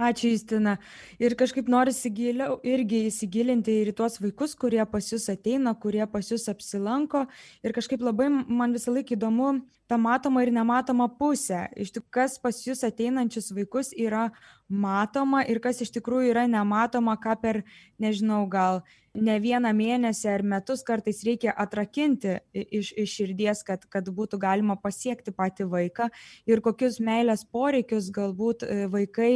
Ačiū, 0.00 0.30
Justina. 0.32 0.78
Ir 1.20 1.34
kažkaip 1.36 1.66
norisi 1.68 2.08
giliau 2.16 2.54
irgi 2.64 3.02
įsigilinti 3.10 3.74
ir 3.82 3.90
į 3.92 3.96
tuos 3.98 4.16
vaikus, 4.22 4.54
kurie 4.56 4.80
pas 4.88 5.04
jūs 5.12 5.28
ateina, 5.28 5.74
kurie 5.76 6.06
pas 6.08 6.24
jūs 6.32 6.48
apsilanko. 6.48 7.26
Ir 7.60 7.76
kažkaip 7.76 8.00
labai 8.06 8.30
man 8.32 8.72
visą 8.72 8.94
laiką 8.94 9.18
įdomu 9.18 9.58
ta 9.90 9.98
matoma 9.98 10.44
ir 10.44 10.52
nematoma 10.54 11.08
pusė. 11.18 11.64
Iš 11.74 11.90
tikrųjų, 11.96 12.14
kas 12.14 12.38
pas 12.38 12.60
jūs 12.62 12.84
ateinančius 12.86 13.50
vaikus 13.56 13.90
yra 13.98 14.28
matoma 14.70 15.42
ir 15.50 15.58
kas 15.62 15.82
iš 15.82 15.90
tikrųjų 15.96 16.30
yra 16.30 16.44
nematoma, 16.46 17.16
ką 17.18 17.34
per, 17.42 17.62
nežinau, 17.98 18.44
gal 18.50 18.84
ne 19.18 19.34
vieną 19.42 19.72
mėnesį 19.74 20.30
ar 20.30 20.46
metus 20.46 20.86
kartais 20.86 21.24
reikia 21.26 21.56
atrakinti 21.58 22.38
iš, 22.54 22.92
iš 22.94 23.16
širdies, 23.18 23.64
kad, 23.66 23.88
kad 23.90 24.06
būtų 24.14 24.38
galima 24.38 24.78
pasiekti 24.78 25.34
patį 25.34 25.66
vaiką 25.74 26.06
ir 26.46 26.62
kokius 26.62 27.00
meilės 27.02 27.42
poreikius 27.42 28.12
galbūt 28.14 28.62
e, 28.62 28.86
vaikai 28.94 29.32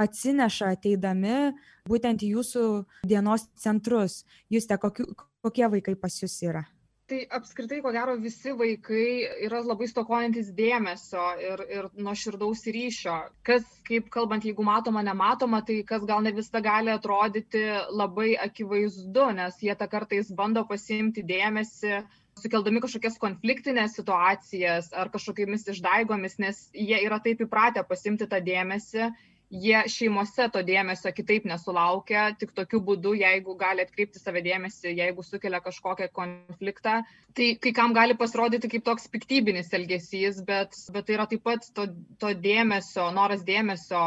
atsineša 0.00 0.72
ateidami 0.78 1.52
būtent 1.84 2.24
į 2.24 2.34
jūsų 2.38 2.66
dienos 3.04 3.50
centrus. 3.60 4.22
Juste, 4.48 4.80
kokiu, 4.80 5.10
kokie 5.44 5.68
vaikai 5.68 5.98
pas 6.00 6.22
jūs 6.22 6.40
yra? 6.48 6.64
Tai 7.10 7.18
apskritai, 7.40 7.80
ko 7.82 7.90
gero, 7.90 8.12
visi 8.22 8.52
vaikai 8.54 9.06
yra 9.46 9.64
labai 9.66 9.88
stokojantis 9.90 10.52
dėmesio 10.54 11.24
ir, 11.42 11.62
ir 11.74 11.88
nuo 11.98 12.12
širdaus 12.14 12.62
ryšio. 12.70 13.16
Kas, 13.48 13.64
kaip 13.88 14.06
kalbant, 14.14 14.46
jeigu 14.46 14.62
matoma, 14.62 15.02
nematoma, 15.02 15.58
tai 15.66 15.80
kas 15.88 16.04
gal 16.06 16.22
ne 16.22 16.30
visada 16.36 16.62
gali 16.62 16.92
atrodyti 16.94 17.64
labai 17.90 18.36
akivaizdu, 18.44 19.26
nes 19.40 19.58
jie 19.58 19.74
tą 19.80 19.90
kartais 19.90 20.30
bando 20.42 20.62
pasiimti 20.70 21.26
dėmesį 21.32 21.98
sukeldami 22.40 22.84
kažkokias 22.84 23.18
konfliktinės 23.20 23.98
situacijas 23.98 24.92
ar 24.94 25.10
kažkokiamis 25.12 25.66
išdaigomis, 25.74 26.38
nes 26.38 26.62
jie 26.70 27.02
yra 27.08 27.18
taip 27.24 27.42
įpratę 27.42 27.82
pasimti 27.90 28.30
tą 28.30 28.38
dėmesį 28.52 29.10
jie 29.50 29.80
šeimose 29.90 30.46
to 30.54 30.62
dėmesio 30.66 31.10
kitaip 31.14 31.46
nesulaukia 31.50 32.28
tik 32.38 32.52
tokiu 32.54 32.80
būdu 32.86 33.16
jeigu 33.18 33.56
gali 33.58 33.82
atkreipti 33.82 34.22
save 34.22 34.42
dėmesį 34.46 34.92
jeigu 34.94 35.24
sukelia 35.26 35.58
kažkokią 35.64 36.06
konfliktą. 36.14 37.00
Tai 37.34 37.48
kai 37.62 37.72
kam 37.74 37.94
gali 37.96 38.14
pasirodyti 38.18 38.70
kaip 38.70 38.86
toks 38.86 39.08
piktybinis 39.10 39.72
elgesys 39.74 40.40
bet 40.46 40.78
bet 40.94 41.06
tai 41.08 41.18
yra 41.18 41.26
taip 41.32 41.42
pat 41.46 41.66
to 41.74 41.88
to 42.22 42.32
dėmesio 42.46 43.10
noras 43.14 43.42
dėmesio 43.46 44.04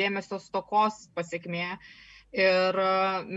dėmesio 0.00 0.40
stokos 0.40 1.06
pasekmė 1.16 1.76
ir 2.36 2.80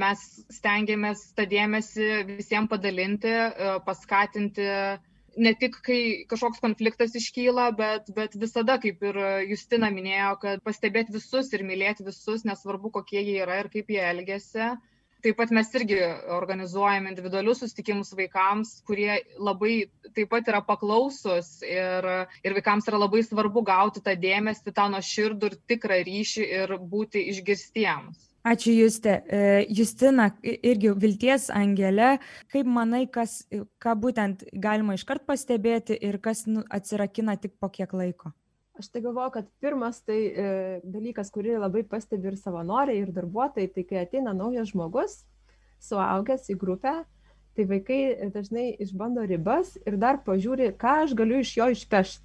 mes 0.04 0.24
stengiamės 0.56 1.28
tą 1.36 1.46
dėmesį 1.52 2.10
visiem 2.40 2.68
padalinti 2.72 3.36
paskatinti 3.86 4.72
ne 5.40 5.54
tik 5.60 5.80
kai 5.86 6.00
kažkoks 6.30 6.62
konfliktas 6.64 7.16
iškyla 7.20 7.70
bet 7.80 8.12
bet 8.16 8.36
visada 8.44 8.76
kaip 8.84 9.04
ir 9.10 9.20
justina 9.52 9.90
minėjo 9.96 10.36
kad 10.44 10.64
pastebėt 10.68 11.12
visus 11.16 11.52
ir 11.56 11.64
mylėt 11.70 12.04
visus 12.06 12.46
nesvarbu 12.50 12.92
kokie 13.00 13.22
jie 13.24 13.40
yra 13.46 13.60
ir 13.64 13.72
kaip 13.76 13.92
jie 13.96 14.02
elgiasi. 14.12 14.70
Taip 15.20 15.36
pat 15.36 15.50
mes 15.52 15.68
irgi 15.76 15.98
organizuojam 16.32 17.10
individualius 17.10 17.60
susitikimus 17.64 18.14
vaikams 18.16 18.70
kurie 18.88 19.18
labai 19.50 19.74
taip 20.16 20.30
pat 20.32 20.48
yra 20.54 20.62
paklausūs 20.70 21.50
ir 21.68 22.08
ir 22.48 22.56
vaikams 22.60 22.88
yra 22.92 23.02
labai 23.04 23.26
svarbu 23.28 23.66
gauti 23.74 24.04
tą 24.06 24.16
dėmesį 24.28 24.76
tą 24.80 24.88
nuoširdų 24.96 25.52
ir 25.52 25.60
tikrą 25.74 26.00
ryšį 26.08 26.50
ir 26.62 26.76
būti 26.96 27.26
išgirstiems 27.34 28.29
ačiū 28.44 28.74
juste. 28.74 29.16
Justina 29.70 30.30
irgi 30.44 30.94
vilties 30.96 31.50
angelė 31.54 32.18
kaip 32.52 32.68
manai 32.68 33.06
kas 33.12 33.44
ką 33.82 33.96
būtent 34.00 34.46
galima 34.54 34.96
iškart 34.98 35.26
pastebėti 35.28 35.98
ir 35.98 36.20
kas 36.24 36.46
nu 36.48 36.64
atsirakina 36.70 37.38
tik 37.38 37.58
po 37.60 37.70
kiek 37.70 37.94
laiko? 37.94 38.34
Aš 38.80 38.88
tai 38.94 39.02
galvoju 39.04 39.32
kad 39.36 39.48
pirmas 39.60 40.00
tai 40.08 40.20
dalykas 40.88 41.32
kurį 41.36 41.58
labai 41.60 41.84
pastebi 41.84 42.32
ir 42.32 42.40
savanoriai 42.40 43.02
ir 43.04 43.12
darbuotojai 43.12 43.72
tai 43.76 43.84
kai 43.84 44.04
ateina 44.06 44.34
naujas 44.34 44.72
žmogus 44.72 45.24
suaugęs 45.84 46.48
į 46.54 46.56
grupę 46.60 46.94
tai 47.56 47.66
vaikai 47.68 48.30
dažnai 48.32 48.70
išbando 48.80 49.26
ribas 49.28 49.76
ir 49.84 49.98
dar 50.00 50.22
pažiūri 50.24 50.72
ką 50.80 50.94
aš 51.06 51.16
galiu 51.18 51.42
iš 51.44 51.58
jo 51.58 51.68
išpešt. 51.76 52.24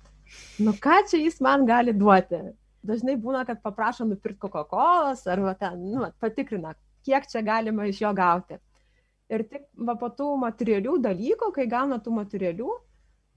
Nu 0.62 0.74
ką 0.78 1.00
čia 1.10 1.18
jis 1.24 1.40
man 1.42 1.66
gali 1.66 1.92
duoti 1.92 2.38
dažnai 2.84 3.16
būna 3.20 3.44
kad 3.48 3.62
paprašo 3.64 4.06
nupirkt 4.08 4.40
kokakolos 4.42 5.24
arba 5.30 5.54
ten 5.58 5.80
nu 5.90 6.04
vat 6.04 6.16
patikrina 6.20 6.74
kiek 7.04 7.28
čia 7.30 7.42
galima 7.44 7.86
iš 7.88 8.00
jo 8.04 8.12
gauti. 8.16 8.58
Ir 9.32 9.44
tik 9.48 9.64
va 9.88 9.96
po 10.00 10.10
tų 10.12 10.34
materialių 10.40 10.98
dalykų 11.04 11.50
kai 11.56 11.66
gauna 11.70 12.00
tų 12.02 12.12
materialių 12.18 12.68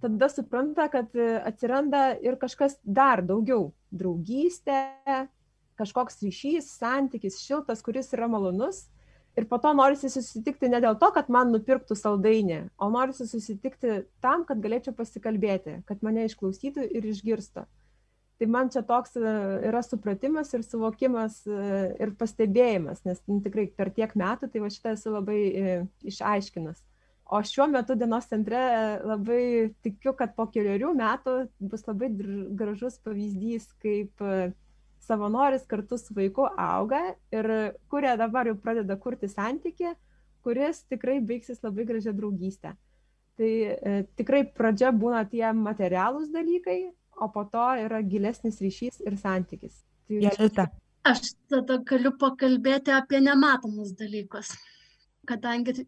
tada 0.04 0.30
supranta 0.30 0.88
kad 0.94 1.16
atsiranda 1.48 2.12
ir 2.22 2.38
kažkas 2.40 2.78
dar 2.84 3.24
daugiau. 3.26 3.72
Draugystė 3.92 4.78
kažkoks 5.80 6.22
ryšys 6.26 6.70
santykis 6.80 7.40
šiltas 7.44 7.84
kuris 7.86 8.12
yra 8.14 8.28
malonus. 8.32 8.88
Ir 9.38 9.46
po 9.46 9.60
to 9.62 9.70
norisi 9.78 10.10
susitikti 10.10 10.70
ne 10.72 10.80
dėl 10.82 10.96
to 10.98 11.12
kad 11.14 11.28
man 11.30 11.52
nupirktų 11.54 11.96
saldainį 11.96 12.62
o 12.82 12.88
norisi 12.90 13.28
susitikti 13.30 14.00
tam 14.24 14.48
kad 14.50 14.64
galėčiau 14.64 14.96
pasikalbėti 14.98 15.84
kad 15.86 16.02
mane 16.02 16.26
išklausytų 16.26 16.88
ir 16.98 17.06
išgirstų 17.14 17.68
tai 18.38 18.48
man 18.48 18.70
čia 18.70 18.84
toks 18.86 19.16
e, 19.18 19.32
yra 19.68 19.82
supratimas 19.86 20.54
ir 20.54 20.64
suvokimas 20.66 21.40
e, 21.50 21.62
ir 22.04 22.14
pastebėjimas 22.20 23.02
nes 23.08 23.22
nu 23.30 23.40
tikrai 23.46 23.68
per 23.74 23.90
tiek 23.96 24.14
metų 24.18 24.52
tai 24.54 24.62
va 24.62 24.70
šitą 24.74 24.94
esu 24.94 25.14
labai 25.14 25.40
e, 25.48 25.74
išaiškinus 26.12 26.84
o 27.34 27.42
šiuo 27.44 27.68
metu 27.74 27.98
dienos 27.98 28.30
centre 28.30 28.62
labai 29.04 29.74
tikiu 29.86 30.14
kad 30.18 30.36
po 30.38 30.48
kelerių 30.54 30.94
metų 31.00 31.38
bus 31.60 31.86
labai 31.90 32.12
gražus 32.60 33.00
pavyzdys 33.04 33.72
kaip 33.84 34.22
savanoris 35.08 35.66
kartu 35.68 35.98
su 36.00 36.16
vaiku 36.16 36.48
auga 36.62 37.02
ir 37.34 37.52
kuria 37.90 38.16
dabar 38.20 38.48
jau 38.48 38.58
pradeda 38.62 39.00
kurti 39.02 39.30
santykį 39.32 39.96
kuris 40.46 40.86
tikrai 40.92 41.18
baigsis 41.20 41.64
labai 41.66 41.88
gražia 41.90 42.14
draugyste 42.16 42.78
tai 43.38 43.52
tikrai 44.18 44.46
pradžia 44.54 44.94
būna 44.94 45.26
tie 45.30 45.50
materialūs 45.58 46.32
dalykai 46.34 46.80
o 47.18 47.30
po 47.34 47.44
to 47.54 47.66
yra 47.86 48.02
gilesnis 48.12 48.60
ryšys 48.62 49.02
ir 49.06 49.18
santykis. 49.22 49.82
Tai 50.08 50.20
Jelita. 50.24 50.68
Aš 51.08 51.34
tada 51.52 51.78
galiu 51.90 52.12
pakalbėti 52.22 52.94
apie 52.94 53.20
nematomus 53.24 53.94
dalykus, 54.02 54.52
kadangi 55.30 55.86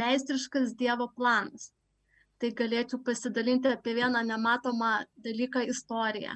meistriškas 0.00 0.72
Dievo 0.80 1.10
planas. 1.18 1.70
Tai 2.40 2.50
galėčiau 2.60 3.00
pasidalinti 3.06 3.70
apie 3.70 3.94
vieną 3.98 4.24
nematomą 4.30 4.92
dalyką 5.26 5.62
istoriją. 5.74 6.34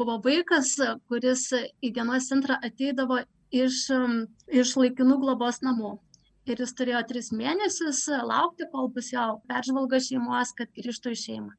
Buvo 0.00 0.18
vaikas, 0.24 0.74
kuris 1.08 1.46
į 1.54 1.92
dienos 1.96 2.28
centrą 2.32 2.58
ateidavo 2.68 3.22
iš, 3.62 3.86
iš 4.62 4.74
laikinų 4.80 5.20
globos 5.22 5.62
namų. 5.64 5.94
Ir 6.48 6.60
jis 6.64 6.74
turėjo 6.76 7.04
tris 7.08 7.30
mėnesius 7.36 8.02
laukti, 8.32 8.68
kol 8.72 8.90
bus 8.92 9.12
jo 9.12 9.30
peržvalga 9.48 10.00
šeimos, 10.08 10.52
kad 10.56 10.72
grįžtų 10.76 11.14
į 11.14 11.22
šeimą 11.24 11.56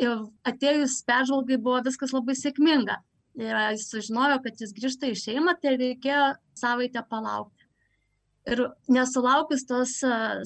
ir 0.00 0.24
atėjus 0.48 1.00
peržvalgai 1.08 1.58
buvo 1.60 1.82
viskas 1.86 2.12
labai 2.16 2.36
sėkminga. 2.36 2.98
Ir 3.36 3.52
jis 3.74 3.90
sužinojo, 3.90 4.40
kad 4.44 4.60
jis 4.60 4.72
grįžta 4.76 5.10
į 5.12 5.16
šeimą, 5.20 5.56
tai 5.60 5.76
reikėjo 5.76 6.30
savaitę 6.56 7.02
palaukti. 7.10 7.66
Ir 8.46 8.62
nesulaukus 8.92 9.66
tos 9.68 9.96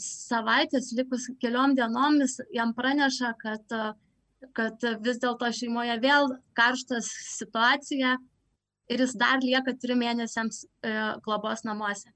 savaitės, 0.03 0.89
likus 0.97 1.29
keliom 1.43 1.77
dienomis, 1.79 2.39
jam 2.55 2.73
praneša, 2.75 3.35
kad, 3.43 3.77
kad 4.57 4.87
vis 5.05 5.21
dėlto 5.23 5.51
šeimoje 5.55 5.99
vėl 6.03 6.33
karštas 6.57 7.11
situacija 7.37 8.17
ir 8.91 9.05
jis 9.05 9.15
dar 9.21 9.45
lieka 9.45 9.77
trim 9.79 10.01
mėnesiams 10.03 10.65
globos 11.27 11.63
namuose. 11.69 12.11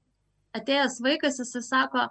Atėjęs 0.57 0.99
vaikas, 1.05 1.39
jis 1.39 1.69
sako, 1.69 2.07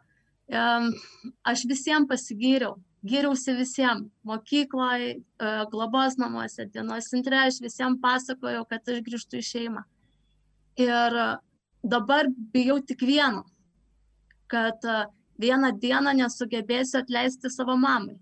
aš 1.53 1.67
visiems 1.69 2.09
pasigyriau, 2.09 2.79
gyriausi 3.05 3.55
visiems 3.59 4.09
mokykloj, 4.25 5.03
e, 5.13 5.51
globos 5.73 6.17
namuose, 6.21 6.67
dienos 6.73 7.11
centre, 7.13 7.37
aš 7.47 7.61
visiems 7.65 8.01
pasakojau, 8.03 8.65
kad 8.69 8.89
aš 8.89 9.03
grįžtu 9.05 9.41
į 9.41 9.49
šeimą. 9.51 9.85
Ir 10.81 11.19
dabar 11.85 12.31
bijau 12.55 12.81
tik 12.81 13.05
vieno, 13.05 13.45
kad 14.51 14.89
e, 14.89 15.05
vieną 15.41 15.75
dieną 15.83 16.15
nesugebėsiu 16.23 17.03
atleisti 17.03 17.51
savo 17.53 17.77
mamai. 17.77 18.17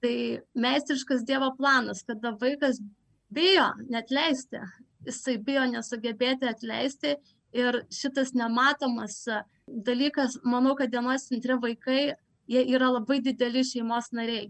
Tai 0.00 0.16
meistriškas 0.56 1.24
Dievo 1.28 1.50
planas, 1.58 2.02
kada 2.08 2.32
vaikas 2.40 2.80
bijo 3.28 3.66
netleisti, 3.92 4.62
jisai 5.06 5.36
bijo 5.38 5.66
nesugebėti 5.68 6.48
atleisti 6.48 7.16
ir 7.56 7.82
šitas 7.92 8.32
nematomas 8.34 9.20
dalykas, 9.66 10.38
manau, 10.44 10.74
kad 10.78 10.90
dienos 10.90 11.28
centre 11.28 11.58
vaikai 11.60 12.14
jie 12.48 12.62
yra 12.76 12.90
labai 12.94 13.20
dideli 13.24 13.64
šeimos 13.66 14.12
nariai. 14.16 14.48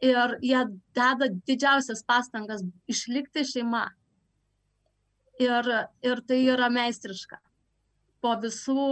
Ir 0.00 0.36
jie 0.40 0.60
deda 0.96 1.28
didžiausias 1.48 2.02
pastangas 2.08 2.62
išlikti 2.88 3.44
šeima. 3.44 3.86
Ir, 5.40 5.68
ir 6.04 6.22
tai 6.28 6.40
yra 6.52 6.68
meistriška. 6.72 7.38
Po 8.20 8.34
visų, 8.40 8.86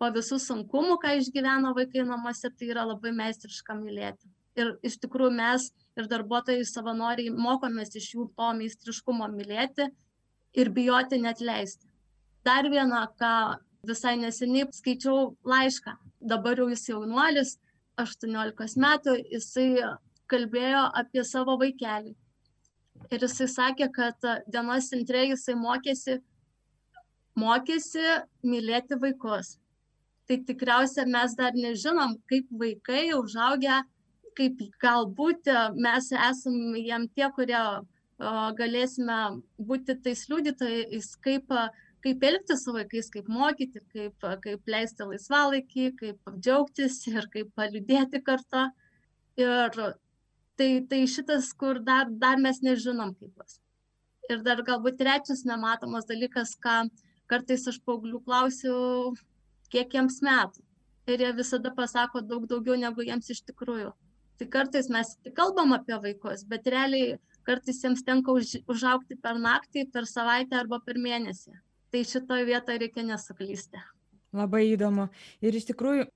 po 0.00 0.10
visų 0.12 0.38
sunkumų, 0.40 0.98
ką 1.00 1.16
išgyveno 1.20 1.72
vaikai 1.76 2.04
namuose, 2.08 2.48
tai 2.48 2.70
yra 2.72 2.86
labai 2.88 3.12
meistriška 3.16 3.76
mylėti. 3.76 4.28
Ir 4.56 4.74
iš 4.84 4.98
tikrųjų 5.00 5.32
mes 5.36 5.70
ir 5.96 6.08
darbuotojai 6.08 6.64
savanoriai 6.68 7.32
mokomės 7.32 7.96
iš 7.96 8.10
jų 8.14 8.28
to 8.36 8.48
meistriškumo 8.60 9.28
mylėti 9.32 9.88
ir 10.56 10.72
bijoti 10.72 11.20
net 11.20 11.40
leisti. 11.40 11.88
Dar 12.44 12.68
viena, 12.68 13.06
ką 13.20 13.34
visai 13.88 14.16
neseniai 14.20 14.68
skaičiau 14.72 15.32
laišką 15.48 15.96
dabar 16.22 16.58
jau 16.58 16.68
jis 16.70 16.88
jaunuolis, 16.90 17.56
18 18.00 18.76
metų, 18.80 19.16
jisai 19.34 19.68
kalbėjo 20.32 20.82
apie 20.96 21.24
savo 21.28 21.58
vaikelį. 21.60 22.14
Ir 23.12 23.24
jisai 23.26 23.48
sakė, 23.50 23.88
kad 23.92 24.28
dienos 24.48 24.88
centre 24.92 25.24
jisai 25.26 25.56
mokėsi, 25.58 26.20
mokėsi 27.38 28.06
mylėti 28.46 28.98
vaikus. 29.02 29.56
Tai 30.28 30.38
tikriausiai 30.48 31.08
mes 31.10 31.34
dar 31.36 31.56
nežinom, 31.58 32.14
kaip 32.30 32.46
vaikai 32.62 33.10
užaugę, 33.18 33.82
kaip 34.38 34.60
galbūt 34.80 35.50
mes 35.76 36.12
esame 36.30 36.80
jiem 36.80 37.08
tie, 37.16 37.28
kurie 37.36 37.62
galėsime 38.58 39.18
būti 39.58 39.98
tais 40.04 40.28
liudytojais, 40.30 41.16
kaip 41.24 41.50
kaip 42.02 42.24
elgtis 42.26 42.64
su 42.64 42.74
vaikais, 42.74 43.10
kaip 43.14 43.28
mokyti, 43.30 43.82
kaip, 43.94 44.26
kaip 44.44 44.72
leisti 44.74 45.06
laisvalaikį, 45.06 45.88
kaip 46.00 46.32
džiaugtis 46.38 46.98
ir 47.12 47.28
kaip 47.32 47.52
paliudėti 47.58 48.22
kartu. 48.26 48.66
Ir 49.40 49.70
tai, 50.58 50.70
tai 50.90 51.00
šitas, 51.08 51.52
kur 51.58 51.80
dar, 51.86 52.10
dar 52.24 52.42
mes 52.42 52.60
nežinom 52.64 53.14
kaip 53.18 53.32
bus. 53.38 53.60
Ir 54.30 54.42
dar 54.46 54.62
galbūt 54.66 54.98
trečias 55.00 55.46
nematomas 55.48 56.06
dalykas, 56.10 56.54
ką 56.62 56.84
kartais 57.30 57.66
aš 57.70 57.80
paauglių 57.86 58.20
klausiu, 58.26 58.76
kiek 59.72 59.96
jiems 59.96 60.20
metų. 60.26 60.62
Ir 61.10 61.24
jie 61.24 61.32
visada 61.34 61.72
pasako 61.74 62.22
daug 62.22 62.46
daugiau, 62.50 62.76
negu 62.78 63.02
jiems 63.06 63.30
iš 63.34 63.42
tikrųjų. 63.48 63.90
Tai 64.38 64.46
kartais 64.52 64.88
mes 64.92 65.16
tik 65.24 65.34
kalbam 65.38 65.74
apie 65.74 65.98
vaikus, 66.04 66.44
bet 66.50 66.68
realiai 66.70 67.18
kartais 67.46 67.82
jiems 67.82 68.04
tenka 68.06 68.34
už, 68.34 68.56
užaukti 68.70 69.18
per 69.22 69.40
naktį, 69.42 69.88
per 69.94 70.06
savaitę 70.10 70.58
arba 70.60 70.78
per 70.86 71.00
mėnesį. 71.02 71.56
Tai 71.92 72.04
šitoje 72.08 72.44
vietoje 72.48 72.80
reikia 72.80 73.04
nesuklysti. 73.04 73.80
Labai 74.32 74.62
įdomu. 74.70 75.10
Ir 75.44 75.56
iš 75.58 75.66
tikrųjų, 75.68 76.06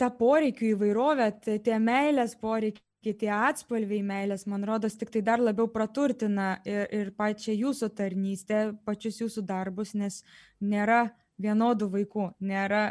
ta 0.00 0.08
poreikių 0.10 0.72
įvairovė, 0.72 1.28
tai 1.44 1.58
tie 1.62 1.76
meilės 1.78 2.34
poreikiai, 2.40 3.14
tie 3.20 3.30
atspalviai 3.36 4.02
meilės, 4.02 4.42
man 4.50 4.66
rodos, 4.66 4.98
tik 4.98 5.12
tai 5.14 5.22
dar 5.22 5.38
labiau 5.38 5.70
praturtina 5.70 6.56
ir, 6.66 6.82
ir 6.90 7.12
pačią 7.14 7.54
jūsų 7.54 7.92
tarnystę, 8.00 8.60
pačius 8.84 9.22
jūsų 9.22 9.46
darbus, 9.46 9.94
nes 9.94 10.24
nėra 10.58 11.04
vienodų 11.40 11.88
vaikų 11.94 12.26
nėra 12.44 12.82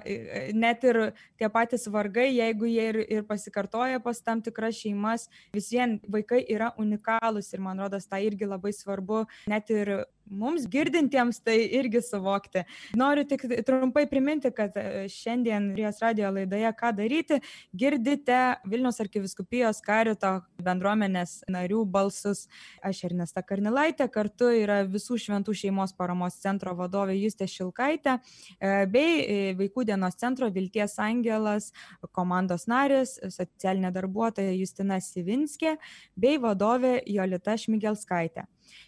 net 0.57 0.83
ir 0.87 0.99
tie 1.39 1.49
patys 1.53 1.87
vargai 1.91 2.29
jeigu 2.31 2.69
jie 2.69 2.87
ir 2.91 2.99
ir 3.03 3.25
pasikartoja 3.29 4.01
pas 4.03 4.21
tam 4.25 4.41
tikras 4.45 4.79
šeimas 4.79 5.27
vis 5.53 5.69
vien 5.73 5.97
vaikai 6.07 6.41
yra 6.49 6.71
unikalūs 6.81 7.53
ir 7.53 7.63
man 7.65 7.81
rodos 7.83 8.09
tą 8.09 8.21
irgi 8.25 8.49
labai 8.49 8.73
svarbu 8.75 9.25
net 9.51 9.69
ir 9.73 9.93
mums 10.29 10.67
girdintiems 10.69 11.41
tai 11.43 11.57
irgi 11.79 12.01
suvokti. 12.05 12.63
Noriu 12.97 13.25
tik 13.27 13.43
trumpai 13.65 14.05
priminti, 14.09 14.51
kad 14.55 14.75
e, 14.77 15.07
šiandien 15.11 15.71
Rijos 15.77 16.01
radio 16.03 16.31
laidoje 16.33 16.71
Ką 16.79 16.91
daryti 16.95 17.39
girdite 17.75 18.39
Vilnius 18.69 18.99
arkiviskupijos 19.01 19.81
karito 19.85 20.35
bendruomenės 20.63 21.39
narių 21.51 21.83
balsus. 21.89 22.45
Aš 22.85 23.03
Ernesta 23.09 23.43
Karnilaitė, 23.45 24.09
kartu 24.13 24.51
yra 24.61 24.81
visų 24.87 25.17
šventų 25.25 25.55
šeimos 25.63 25.95
paramos 25.97 26.37
centro 26.39 26.75
vadovė 26.77 27.17
Justė 27.19 27.49
Šilkaitė 27.49 28.17
e, 28.19 28.85
bei 28.91 29.23
e, 29.23 29.39
Vaikų 29.59 29.87
dienos 29.89 30.19
centro 30.19 30.49
Vilties 30.53 30.97
Angelas 31.01 31.71
komandos 32.15 32.67
narės, 32.69 33.17
socialinė 33.33 33.91
darbuotoja 33.95 34.53
Justina 34.55 34.99
Sivinskė 35.03 35.77
bei 36.15 36.39
vadovė 36.41 36.99
Jolita 37.09 37.57
Šmigelskaitė. 37.59 38.45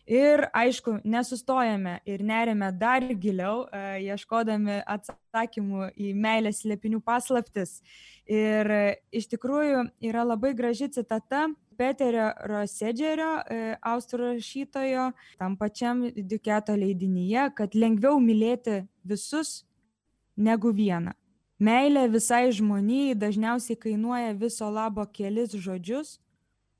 Ir 0.10 0.46
aišku, 0.54 1.00
nesustojame 1.04 2.00
ir 2.06 2.24
nerime 2.26 2.72
dar 2.76 3.06
giliau, 3.14 3.66
e, 3.72 4.02
ieškodami 4.08 4.82
atsakymų 4.90 5.92
į 5.96 6.14
meilės 6.18 6.64
slėpinių 6.64 7.02
paslaptis. 7.06 7.80
Ir 8.26 8.72
e, 8.72 8.84
iš 9.12 9.30
tikrųjų 9.32 9.86
yra 10.12 10.26
labai 10.28 10.54
graži 10.58 10.90
citata 10.92 11.48
Peterio 11.78 12.30
Rosedžerio, 12.46 13.32
e, 13.50 13.76
austrų 13.82 14.36
rašytojo, 14.36 15.12
tam 15.40 15.58
pačiam 15.58 16.04
Duketo 16.16 16.76
leidinyje, 16.78 17.48
kad 17.58 17.74
lengviau 17.74 18.20
mylėti 18.22 18.84
visus 19.08 19.64
negu 20.38 20.74
vieną. 20.76 21.16
Meilė 21.62 22.08
visai 22.10 22.50
žmonijai 22.58 23.16
dažniausiai 23.22 23.78
kainuoja 23.78 24.34
viso 24.34 24.70
labo 24.70 25.06
kelis 25.14 25.54
žodžius, 25.54 26.16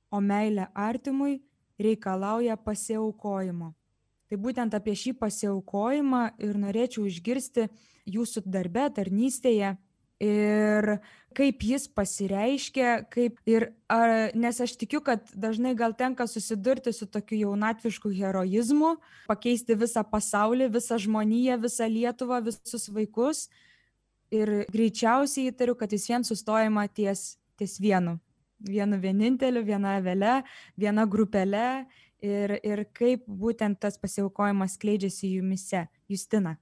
o 0.10 0.20
meilė 0.20 0.68
artimui 0.74 1.40
reikalauja 1.86 2.58
pasiaukojimo. 2.58 3.72
Tai 4.32 4.38
būtent 4.40 4.76
apie 4.78 4.94
šį 4.96 5.18
pasiaukojimą 5.20 6.22
ir 6.40 6.60
norėčiau 6.60 7.04
išgirsti 7.10 7.68
jūsų 8.08 8.46
darbe, 8.48 8.86
tarnystėje 8.96 9.74
ir 10.22 10.88
kaip 11.36 11.66
jis 11.66 11.88
pasireiškia, 11.92 12.94
kaip 13.12 13.42
ir, 13.50 13.72
ar, 13.92 14.32
nes 14.38 14.62
aš 14.64 14.78
tikiu, 14.80 15.02
kad 15.04 15.26
dažnai 15.34 15.74
gal 15.76 15.96
tenka 15.98 16.28
susidurti 16.30 16.94
su 16.94 17.10
tokiu 17.10 17.42
jaunatvišku 17.42 18.14
heroizmu, 18.14 18.96
pakeisti 19.28 19.76
visą 19.76 20.06
pasaulį, 20.08 20.70
visą 20.78 21.00
žmoniją, 21.02 21.60
visą 21.66 21.90
Lietuvą, 21.90 22.42
visus 22.46 22.88
vaikus 22.94 23.48
ir 24.32 24.62
greičiausiai 24.72 25.52
įtariu, 25.52 25.76
kad 25.76 25.92
vis 25.92 26.08
vien 26.08 26.24
sustojama 26.24 26.88
ties, 26.88 27.34
ties 27.60 27.80
vienu 27.82 28.20
vienu 28.68 29.00
vieninteliu, 29.02 29.64
viena 29.66 29.98
avele, 30.00 30.42
viena 30.78 31.06
grupele 31.06 31.86
ir, 32.22 32.58
ir 32.64 32.84
kaip 32.94 33.26
būtent 33.26 33.80
tas 33.82 33.98
pasiaukojimas 34.02 34.78
skleidžiasi 34.78 35.36
jumise. 35.38 35.88
Justina. 36.12 36.58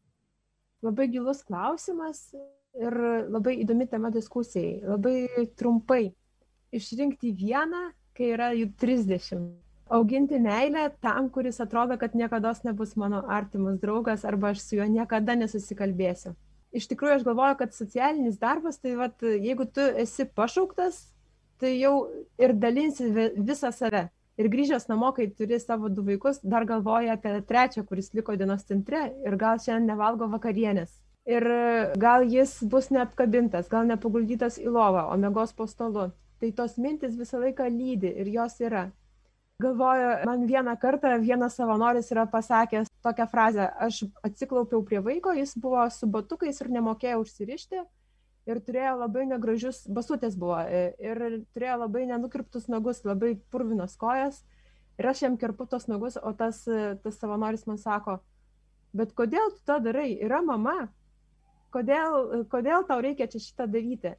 Labai 0.85 1.09
gilus 1.12 1.41
klausimas 1.43 2.29
ir 2.79 2.95
labai 3.27 3.57
įdomi 3.63 3.88
tema 3.89 4.12
diskusijai. 4.13 4.79
Labai 4.85 5.47
trumpai. 5.59 6.12
Išrinkti 6.75 7.31
vieną, 7.33 7.89
kai 8.13 8.29
yra 8.35 8.51
jų 8.53 8.69
30. 8.77 9.47
Auginti 9.89 10.38
meilę 10.38 10.91
tam, 11.01 11.31
kuris 11.33 11.57
atrodo, 11.63 11.97
kad 11.97 12.13
niekada 12.13 12.53
nebus 12.63 12.93
mano 12.95 13.23
artimas 13.25 13.79
draugas 13.81 14.25
arba 14.25 14.51
aš 14.53 14.62
su 14.62 14.77
juo 14.77 14.85
niekada 14.85 15.33
nesusikalbėsiu. 15.39 16.35
Iš 16.69 16.85
tikrųjų, 16.91 17.15
aš 17.17 17.23
galvoju, 17.25 17.55
kad 17.57 17.73
socialinis 17.73 18.38
darbas, 18.38 18.77
tai 18.77 18.93
vat, 18.99 19.17
jeigu 19.25 19.65
tu 19.65 19.81
esi 19.81 20.27
pašauktas 20.29 21.07
tai 21.60 21.76
jau 21.80 22.08
ir 22.39 22.56
dalinsi 22.56 23.10
visą 23.36 23.72
save. 23.76 24.08
Ir 24.39 24.48
grįžęs 24.48 24.88
namo, 24.88 25.12
kai 25.12 25.28
turi 25.36 25.58
savo 25.60 25.89
du 25.91 26.04
vaikus, 26.08 26.39
dar 26.43 26.63
galvoja 26.63 27.17
apie 27.17 27.41
trečią, 27.48 27.84
kuris 27.88 28.13
liko 28.15 28.38
dienos 28.39 28.63
centre 28.63 29.10
ir 29.28 29.36
gal 29.36 29.60
šiandien 29.60 29.91
nevalgo 29.91 30.30
vakarienės. 30.32 30.93
Ir 31.28 31.43
gal 32.00 32.24
jis 32.24 32.56
bus 32.72 32.88
neapkabintas, 32.95 33.67
gal 33.69 33.84
nepaguldytas 33.89 34.56
į 34.63 34.72
lovą, 34.72 35.10
o 35.12 35.17
mėgos 35.19 35.52
po 35.58 35.67
stolu. 35.67 36.08
Tai 36.39 36.54
tos 36.56 36.78
mintis 36.80 37.19
visą 37.19 37.41
laiką 37.43 37.67
lydi 37.67 38.13
ir 38.24 38.32
jos 38.32 38.56
yra. 38.63 38.88
Galvoju, 39.60 40.12
man 40.24 40.48
vieną 40.48 40.78
kartą 40.80 41.17
vienas 41.19 41.60
savanoris 41.60 42.08
yra 42.15 42.24
pasakęs 42.32 42.88
tokią 43.04 43.26
frazę, 43.28 43.67
aš 43.76 44.06
atsiklaupiau 44.24 44.86
prie 44.88 45.04
vaiko, 45.04 45.36
jis 45.36 45.52
buvo 45.60 45.84
su 45.91 46.08
batukais 46.08 46.63
ir 46.63 46.72
nemokėjo 46.78 47.19
užsirišti 47.26 47.84
ir 48.49 48.59
turėjo 48.65 48.95
labai 48.99 49.25
negražius, 49.29 49.83
basutės 49.93 50.38
buvo, 50.39 50.59
e, 50.65 50.93
ir 51.01 51.21
turėjo 51.55 51.77
labai 51.83 52.05
nenukirptus 52.09 52.67
nagus, 52.71 53.03
labai 53.07 53.35
purvinos 53.53 53.95
kojas. 53.99 54.41
Ir 54.99 55.07
aš 55.12 55.23
jam 55.23 55.38
kirpu 55.39 55.67
tos 55.69 55.88
nagus, 55.88 56.17
o 56.17 56.33
tas, 56.35 56.65
e, 56.67 56.95
tas 57.03 57.19
savanoris 57.21 57.65
man 57.69 57.79
sako, 57.79 58.19
bet 58.93 59.13
kodėl 59.15 59.53
tu 59.55 59.63
tą 59.69 59.79
darai? 59.83 60.12
Yra 60.17 60.41
mama. 60.43 60.89
Kodėl, 61.71 62.45
kodėl 62.49 62.83
tau 62.89 62.99
reikia 63.05 63.29
čia 63.29 63.39
šitą 63.43 63.69
daryti? 63.69 64.15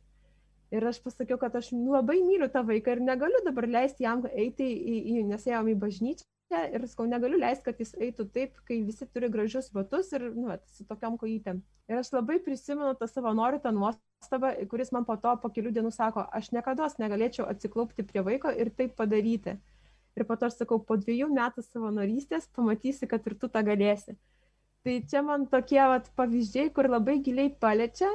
Ir 0.71 0.87
aš 0.87 1.01
pasakiau, 1.03 1.37
kad 1.43 1.57
aš 1.59 1.73
labai 1.75 2.21
myliu 2.23 2.47
tą 2.49 2.63
vaiką 2.63 2.95
ir 2.95 3.01
negaliu 3.03 3.43
dabar 3.45 3.67
leisti 3.67 4.07
jam 4.07 4.23
eiti 4.31 4.69
į, 4.71 4.99
į 5.15 5.25
nes 5.27 5.49
ėjom 5.51 5.73
į 5.73 5.81
bažnyčią 5.83 6.29
ir 6.51 6.85
sakau, 6.91 7.07
negaliu 7.11 7.39
leisti, 7.39 7.65
kad 7.67 7.81
jis 7.81 7.93
eitų 7.95 8.27
taip, 8.35 8.57
kai 8.67 8.81
visi 8.87 9.07
turi 9.07 9.29
gražius 9.33 9.71
batus 9.75 10.11
ir, 10.17 10.27
nu, 10.35 10.51
su 10.75 10.87
tokiam 10.89 11.19
kojytėm. 11.21 11.61
Ir 11.91 12.01
aš 12.01 12.13
labai 12.15 12.39
prisimenu 12.43 12.93
tą 12.99 13.09
savanorių 13.11 13.61
tą 13.65 13.73
nuostabą, 13.75 14.53
kuris 14.71 14.93
man 14.95 15.07
po 15.09 15.17
to 15.21 15.35
po 15.43 15.51
kelių 15.55 15.73
dienų 15.77 15.93
sako, 15.95 16.27
aš 16.35 16.51
niekada 16.55 16.89
negalėčiau 17.03 17.47
atsiklaupti 17.51 18.07
prie 18.07 18.25
vaiko 18.27 18.51
ir 18.51 18.73
taip 18.75 18.97
padaryti. 18.99 19.59
Ir 20.19 20.27
po 20.27 20.37
to 20.37 20.51
aš 20.51 20.59
sakau, 20.59 20.81
po 20.83 20.99
dviejų 20.99 21.31
metų 21.33 21.63
savanorystės 21.65 22.51
pamatysi, 22.57 23.07
kad 23.11 23.27
ir 23.27 23.39
tu 23.39 23.49
tą 23.49 23.63
galėsi. 23.67 24.19
Tai 24.83 24.97
čia 25.07 25.23
man 25.23 25.47
tokie 25.47 25.81
vat, 25.81 26.09
pavyzdžiai, 26.17 26.73
kur 26.75 26.89
labai 26.91 27.21
giliai 27.23 27.51
paliečia 27.53 28.09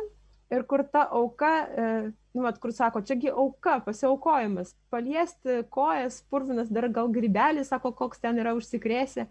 ir 0.50 0.64
kur 0.70 0.84
ta 0.92 1.06
auka, 1.12 1.54
e, 1.66 2.12
nu, 2.34 2.44
vat, 2.46 2.60
kur 2.62 2.74
sako, 2.74 3.02
čiagi 3.02 3.32
auka, 3.32 3.80
pasiaukojimas, 3.86 4.76
paliesti 4.94 5.64
kojas, 5.74 6.22
purvinas, 6.30 6.70
dar 6.74 6.90
gal 6.94 7.10
grybelį, 7.14 7.66
sako, 7.66 7.94
koks 7.98 8.22
ten 8.22 8.40
yra 8.42 8.56
užsikrėsę. 8.58 9.28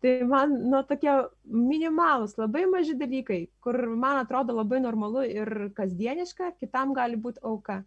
Tai 0.00 0.12
man, 0.24 0.54
nu, 0.72 0.80
tokie 0.88 1.12
minimalus, 1.44 2.38
labai 2.40 2.64
maži 2.70 2.96
dalykai, 2.96 3.42
kur 3.60 3.76
man 4.00 4.22
atrodo 4.22 4.56
labai 4.56 4.80
normalu 4.80 5.26
ir 5.28 5.50
kasdieniška, 5.76 6.54
kitam 6.62 6.94
gali 6.96 7.20
būti 7.20 7.42
auka. 7.44 7.82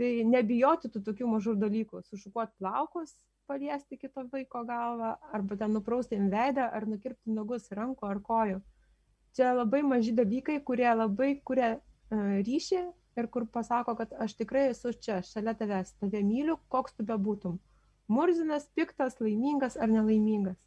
Tai 0.00 0.10
nebijoti 0.26 0.90
tų 0.90 1.04
tokių 1.06 1.28
mažų 1.36 1.54
dalykų, 1.62 2.02
sušukuoti 2.08 2.58
plaukus, 2.58 3.14
paliesti 3.46 4.00
kito 4.00 4.24
vaiko 4.32 4.64
galvą, 4.66 5.14
arba 5.36 5.58
ten 5.60 5.76
nuprausti 5.76 6.18
jam 6.18 6.26
veidą, 6.32 6.66
ar 6.74 6.88
nukirpti 6.90 7.30
nagus 7.36 7.70
rankų 7.70 8.08
ar 8.08 8.20
kojų 8.26 8.60
čia 9.36 9.52
labai 9.56 9.82
maži 9.86 10.12
dalykai, 10.16 10.60
kurie 10.64 10.88
labai 10.94 11.34
kuria 11.44 11.76
uh, 11.76 12.40
ryšį 12.46 12.82
ir 13.16 13.28
kur 13.28 13.46
pasako, 13.52 13.94
kad 13.96 14.12
aš 14.18 14.34
tikrai 14.38 14.68
esu 14.70 14.92
čia, 14.92 15.20
šalia 15.26 15.54
tavęs, 15.58 15.94
tave 16.00 16.22
myliu, 16.24 16.56
koks 16.72 16.96
tu 16.96 17.06
bebūtum. 17.08 17.58
Murzinas, 18.12 18.68
piktas, 18.76 19.18
laimingas 19.20 19.76
ar 19.76 19.90
nelaimingas. 19.92 20.58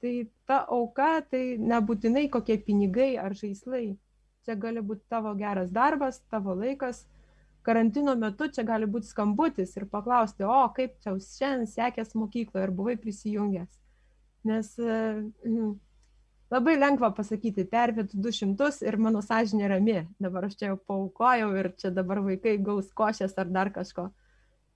Tai 0.00 0.12
ta 0.48 0.62
auka, 0.72 1.20
tai 1.30 1.58
nebūtinai 1.60 2.28
kokie 2.32 2.56
pinigai 2.64 3.12
ar 3.20 3.34
žaislai. 3.36 3.98
Čia 4.46 4.56
gali 4.56 4.80
būti 4.80 5.04
tavo 5.12 5.34
geras 5.36 5.68
darbas, 5.74 6.22
tavo 6.32 6.54
laikas. 6.56 7.04
Karantino 7.66 8.14
metu 8.16 8.48
čia 8.48 8.64
gali 8.64 8.88
būti 8.88 9.10
skambutis 9.10 9.76
ir 9.76 9.84
paklausti, 9.90 10.46
o 10.48 10.62
kaip 10.76 10.96
čia 11.04 11.12
šiandien 11.20 11.68
sekės 11.68 12.16
mokykloje 12.16 12.64
ir 12.64 12.72
buvai 12.72 12.96
prisijungęs. 13.02 13.76
Nes 14.48 14.72
uh, 14.80 15.20
labai 16.50 16.76
lengva 16.78 17.10
pasakyti, 17.14 17.66
pervėt 17.70 18.14
200 18.14 18.70
ir 18.86 18.98
mano 18.98 19.22
sąžinė 19.24 19.70
rami, 19.72 19.98
dabar 20.22 20.48
aš 20.48 20.56
čia 20.60 20.72
jau 20.72 20.78
paukojau 20.90 21.50
ir 21.60 21.70
čia 21.80 21.92
dabar 21.94 22.22
vaikai 22.26 22.56
gaus 22.58 22.90
košės 22.96 23.36
ar 23.38 23.50
dar 23.50 23.72
kažko. 23.74 24.10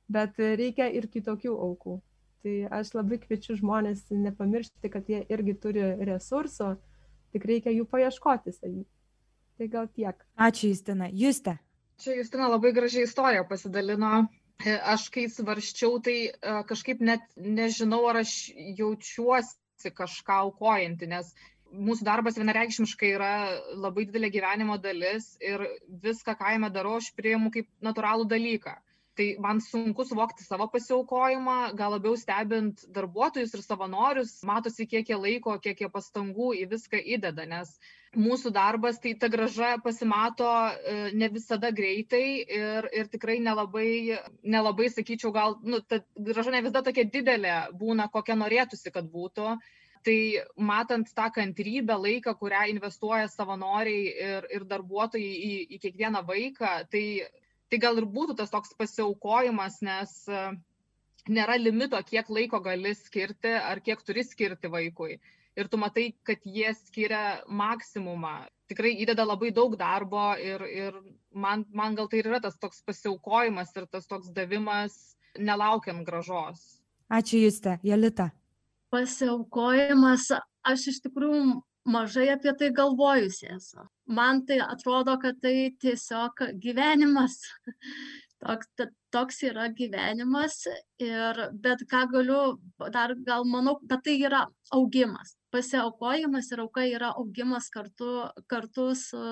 Bet 0.08 0.38
reikia 0.38 0.90
ir 0.92 1.08
kitokių 1.08 1.54
aukų. 1.66 1.98
Tai 2.44 2.54
aš 2.76 2.92
labai 2.92 3.18
kviečiu 3.22 3.56
žmonės 3.56 4.04
nepamiršti, 4.12 4.90
kad 4.92 5.08
jie 5.08 5.22
irgi 5.32 5.54
turi 5.56 5.84
resursų, 6.04 6.74
tik 7.32 7.46
reikia 7.48 7.72
jų 7.72 7.86
paieškoti 7.88 8.52
savį. 8.52 8.84
Tai 9.56 9.68
gal 9.72 9.88
tiek. 9.88 10.18
Ačiū, 10.36 10.74
Justina. 10.74 11.08
Juste. 11.08 11.56
Čia 12.02 12.18
Justina 12.18 12.50
labai 12.52 12.74
gražiai 12.76 13.06
istoriją 13.08 13.46
pasidalino 13.48 14.26
aš 14.62 15.08
kai 15.10 15.26
svarščiau, 15.28 15.98
tai 16.02 16.32
kažkaip 16.68 17.00
net 17.00 17.24
nežinau, 17.36 18.04
ar 18.08 18.22
aš 18.22 18.50
jaučiuosi 18.78 19.90
kažką 19.94 20.38
aukojanti, 20.46 21.06
nes 21.06 21.34
mūsų 21.74 22.06
darbas 22.06 22.38
vienareikšmiškai 22.40 23.12
yra 23.16 23.34
labai 23.74 24.06
didelė 24.08 24.30
gyvenimo 24.34 24.78
dalis 24.82 25.34
ir 25.42 25.66
viską, 26.04 26.36
ką 26.38 26.56
jame 26.56 26.70
darau, 26.74 26.98
aš 27.00 27.12
priimu 27.18 27.52
kaip 27.54 27.70
natūralų 27.84 28.28
dalyką. 28.30 28.76
Tai 29.14 29.26
man 29.38 29.60
sunku 29.62 30.02
suvokti 30.02 30.42
savo 30.42 30.66
pasiaukojimą, 30.72 31.58
gal 31.78 31.92
labiau 31.94 32.16
stebint 32.18 32.80
darbuotojus 32.96 33.52
ir 33.54 33.60
savanorius, 33.62 34.32
matosi, 34.42 34.88
kiek 34.90 35.12
jie 35.12 35.18
laiko, 35.18 35.54
kiek 35.62 35.84
jie 35.84 35.88
pastangų 35.96 36.48
į 36.58 36.64
viską 36.72 36.98
įdeda, 37.16 37.44
nes 37.46 37.70
mūsų 38.18 38.50
darbas, 38.56 38.98
tai 39.02 39.12
ta 39.18 39.30
graža 39.30 39.76
pasimato 39.84 40.48
e, 40.50 40.96
ne 41.14 41.28
visada 41.30 41.70
greitai 41.70 42.26
ir, 42.42 42.90
ir 42.90 43.12
tikrai 43.12 43.38
nelabai, 43.42 44.18
nelabai, 44.42 44.90
sakyčiau, 44.90 45.30
gal, 45.34 45.58
nu, 45.62 45.78
ta 45.78 46.02
graža 46.18 46.54
ne 46.54 46.64
visada 46.66 46.82
tokia 46.90 47.06
didelė 47.06 47.56
būna, 47.78 48.10
kokia 48.10 48.34
norėtųsi, 48.42 48.90
kad 48.94 49.06
būtų 49.14 49.54
tai 50.04 50.44
matant 50.56 51.08
tą 51.16 51.30
kantrybę, 51.32 51.96
laiką, 51.96 52.34
kurią 52.40 52.66
investuoja 52.74 53.28
savanoriai 53.32 54.04
ir, 54.26 54.48
ir 54.52 54.66
darbuotojai 54.68 55.32
į, 55.48 55.54
į 55.76 55.80
kiekvieną 55.86 56.24
vaiką, 56.28 56.72
tai, 56.92 57.04
tai 57.72 57.80
gal 57.82 58.00
ir 58.00 58.08
būtų 58.16 58.36
tas 58.40 58.52
toks 58.52 58.74
pasiaukojimas, 58.78 59.80
nes 59.86 60.12
e, 60.28 60.42
nėra 61.32 61.56
limito, 61.60 62.00
kiek 62.04 62.28
laiko 62.28 62.60
gali 62.64 62.92
skirti 62.98 63.54
ar 63.56 63.80
kiek 63.84 64.04
turi 64.04 64.26
skirti 64.26 64.70
vaikui. 64.70 65.18
Ir 65.54 65.70
tu 65.70 65.78
matai, 65.78 66.08
kad 66.26 66.42
jie 66.44 66.72
skiria 66.74 67.40
maksimumą. 67.46 68.42
Tikrai 68.68 68.94
įdeda 69.04 69.26
labai 69.26 69.52
daug 69.54 69.76
darbo 69.78 70.32
ir, 70.40 70.64
ir 70.66 70.96
man, 71.30 71.64
man 71.70 71.94
gal 71.94 72.08
tai 72.10 72.24
yra 72.24 72.40
tas 72.42 72.56
toks 72.58 72.82
pasiaukojimas 72.84 73.70
ir 73.76 73.86
tas 73.86 74.08
toks 74.10 74.32
davimas 74.34 74.96
nelaukiant 75.38 76.02
gražos. 76.06 76.64
Ačiū 77.12 77.44
Juste, 77.44 77.78
Jelita 77.84 78.32
pasiaukojimas, 78.94 80.30
aš 80.70 80.88
iš 80.92 81.00
tikrųjų 81.08 81.60
mažai 81.90 82.28
apie 82.32 82.52
tai 82.58 82.70
galvojusi 82.74 83.50
esu. 83.56 83.86
Man 84.06 84.44
tai 84.48 84.60
atrodo, 84.64 85.16
kad 85.20 85.40
tai 85.42 85.72
tiesiog 85.80 86.46
gyvenimas. 86.62 87.40
Toks, 88.44 88.66
toks 89.14 89.38
yra 89.48 89.70
gyvenimas, 89.72 90.58
ir, 91.00 91.38
bet 91.64 91.80
ką 91.88 92.02
galiu, 92.12 92.58
dar 92.92 93.14
gal 93.24 93.46
manau, 93.48 93.78
bet 93.88 94.02
tai 94.04 94.18
yra 94.20 94.42
augimas. 94.76 95.30
Pasiaukojimas 95.54 96.50
ir 96.52 96.60
auka 96.60 96.84
yra 96.84 97.14
augimas 97.16 97.70
kartu, 97.72 98.26
kartu, 98.52 98.90
su, 99.00 99.22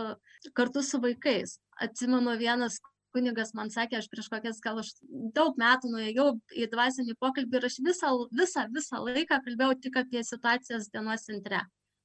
kartu 0.57 0.85
su 0.87 1.03
vaikais. 1.03 1.59
Atsimenu 1.85 2.39
vienas 2.41 2.79
kunigas 3.15 3.53
man 3.59 3.71
sakė, 3.73 3.99
aš 4.01 4.09
prieš 4.13 4.31
kokias 4.33 4.61
gal 4.65 4.81
aš 4.83 4.93
daug 5.37 5.59
metų 5.61 5.91
nuėjau 5.93 6.27
į 6.57 6.69
dvasinį 6.73 7.17
pokalbį 7.21 7.61
ir 7.61 7.69
aš 7.69 7.79
visą, 7.85 8.11
visą, 8.41 8.67
visą 8.73 9.03
laiką 9.05 9.39
kalbėjau 9.45 9.77
tik 9.87 10.01
apie 10.03 10.25
situacijas 10.27 10.91
dienos 10.93 11.29
centre. 11.29 11.63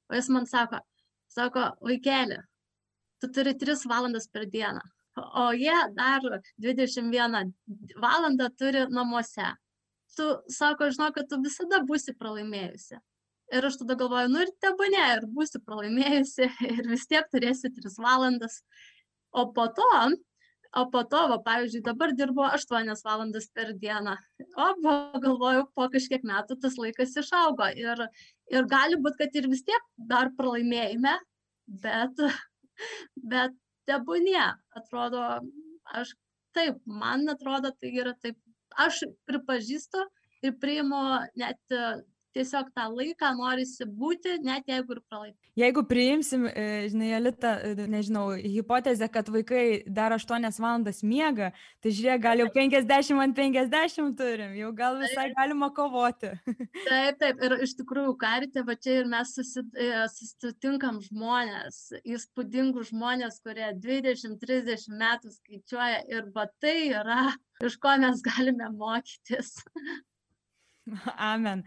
O 0.08 0.16
jis 0.16 0.30
man 0.32 0.46
sako, 0.48 0.80
sako, 1.32 1.64
vaikeli, 1.84 2.38
tu 3.20 3.30
turi 3.34 3.54
3 3.60 3.84
valandas 3.90 4.28
per 4.32 4.46
dieną, 4.52 4.80
o 5.42 5.50
jie 5.52 5.76
dar 5.96 6.24
21 6.62 7.52
valandą 8.00 8.48
turi 8.56 8.86
namuose. 8.92 9.52
Tu 10.16 10.26
sako, 10.50 10.88
žinau, 10.94 11.12
kad 11.14 11.28
tu 11.30 11.38
visada 11.42 11.82
būsi 11.86 12.14
pralaimėjusi. 12.18 12.96
Ir 13.54 13.64
aš 13.64 13.78
tada 13.80 13.96
galvoju, 13.96 14.28
nu 14.32 14.40
ir 14.44 14.50
tebane, 14.60 15.04
ir 15.16 15.26
būsi 15.32 15.60
pralaimėjusi, 15.64 16.48
ir 16.74 16.88
vis 16.88 17.06
tiek 17.08 17.28
turėsi 17.32 17.70
3 17.76 18.00
valandas. 18.04 18.62
O 19.32 19.44
po 19.52 19.68
to 19.76 19.88
o 20.76 20.84
po 20.92 21.02
to 21.12 21.20
va 21.32 21.38
pavyzdžiui 21.44 21.84
dabar 21.86 22.12
dirbu 22.16 22.44
aštuonias 22.48 23.04
valandas 23.04 23.48
per 23.54 23.72
dieną. 23.84 24.16
O 24.56 24.66
va 24.84 24.96
galvoju 25.22 25.64
po 25.74 25.88
kažkiek 25.94 26.24
metų 26.30 26.58
tas 26.62 26.76
laikas 26.80 27.16
išaugo 27.22 27.70
ir 27.84 28.04
ir 28.52 28.68
gali 28.68 29.00
būt 29.00 29.18
kad 29.22 29.40
ir 29.40 29.48
vis 29.48 29.64
tiek 29.64 29.88
dar 30.12 30.32
pralaimėjime 30.36 31.16
bet 31.86 32.22
bet 33.32 33.56
tebūnie. 33.88 34.44
Atrodo 34.76 35.24
aš 35.96 36.14
taip 36.56 36.80
man 36.84 37.28
atrodo 37.28 37.72
tai 37.80 37.94
yra 38.02 38.14
taip. 38.22 38.36
Aš 38.78 39.00
pripažįstu 39.26 40.04
ir 40.44 40.52
priimu 40.60 41.00
net 41.40 41.58
tiesiog 42.38 42.70
tą 42.76 42.86
laiką 42.94 43.32
norisi 43.38 43.86
būti, 43.86 44.38
net 44.46 44.68
jeigu 44.70 44.96
ir 44.96 45.00
pralaimėsim. 45.10 45.52
Jeigu 45.58 45.82
priimsim, 45.90 46.46
e, 46.46 46.64
žinai, 46.92 47.08
Elita, 47.18 47.52
e, 47.66 47.86
nežinau, 47.90 48.26
hipotezę, 48.38 49.08
kad 49.12 49.28
vaikai 49.34 49.82
dar 49.86 50.14
8 50.14 50.46
valandas 50.62 51.02
miega, 51.02 51.50
tai 51.82 51.92
žiūrėk, 51.96 52.22
gal 52.22 52.42
jau 52.42 52.48
50 52.54 53.22
ant 53.24 53.36
50 53.38 54.14
turim, 54.18 54.54
jau 54.58 54.72
gal 54.76 55.00
visai 55.02 55.28
galima 55.34 55.70
kovoti. 55.74 56.32
Taip, 56.88 57.18
taip, 57.20 57.42
ir 57.44 57.56
iš 57.64 57.74
tikrųjų 57.80 58.14
karite, 58.20 58.62
va 58.66 58.76
čia 58.78 59.00
ir 59.00 59.10
mes 59.10 59.34
e, 59.38 59.88
susitinkam 60.14 61.00
žmonės, 61.04 61.80
įspūdingus 62.06 62.92
žmonės, 62.92 63.40
kurie 63.44 63.72
20-30 63.82 64.94
metų 65.00 65.34
skaičiuoja 65.34 66.04
ir 66.12 66.30
va 66.34 66.46
tai 66.62 66.76
yra, 66.92 67.32
iš 67.64 67.78
ko 67.82 67.96
mes 68.00 68.22
galime 68.24 68.70
mokytis. 68.78 69.56
Amen. 71.18 71.62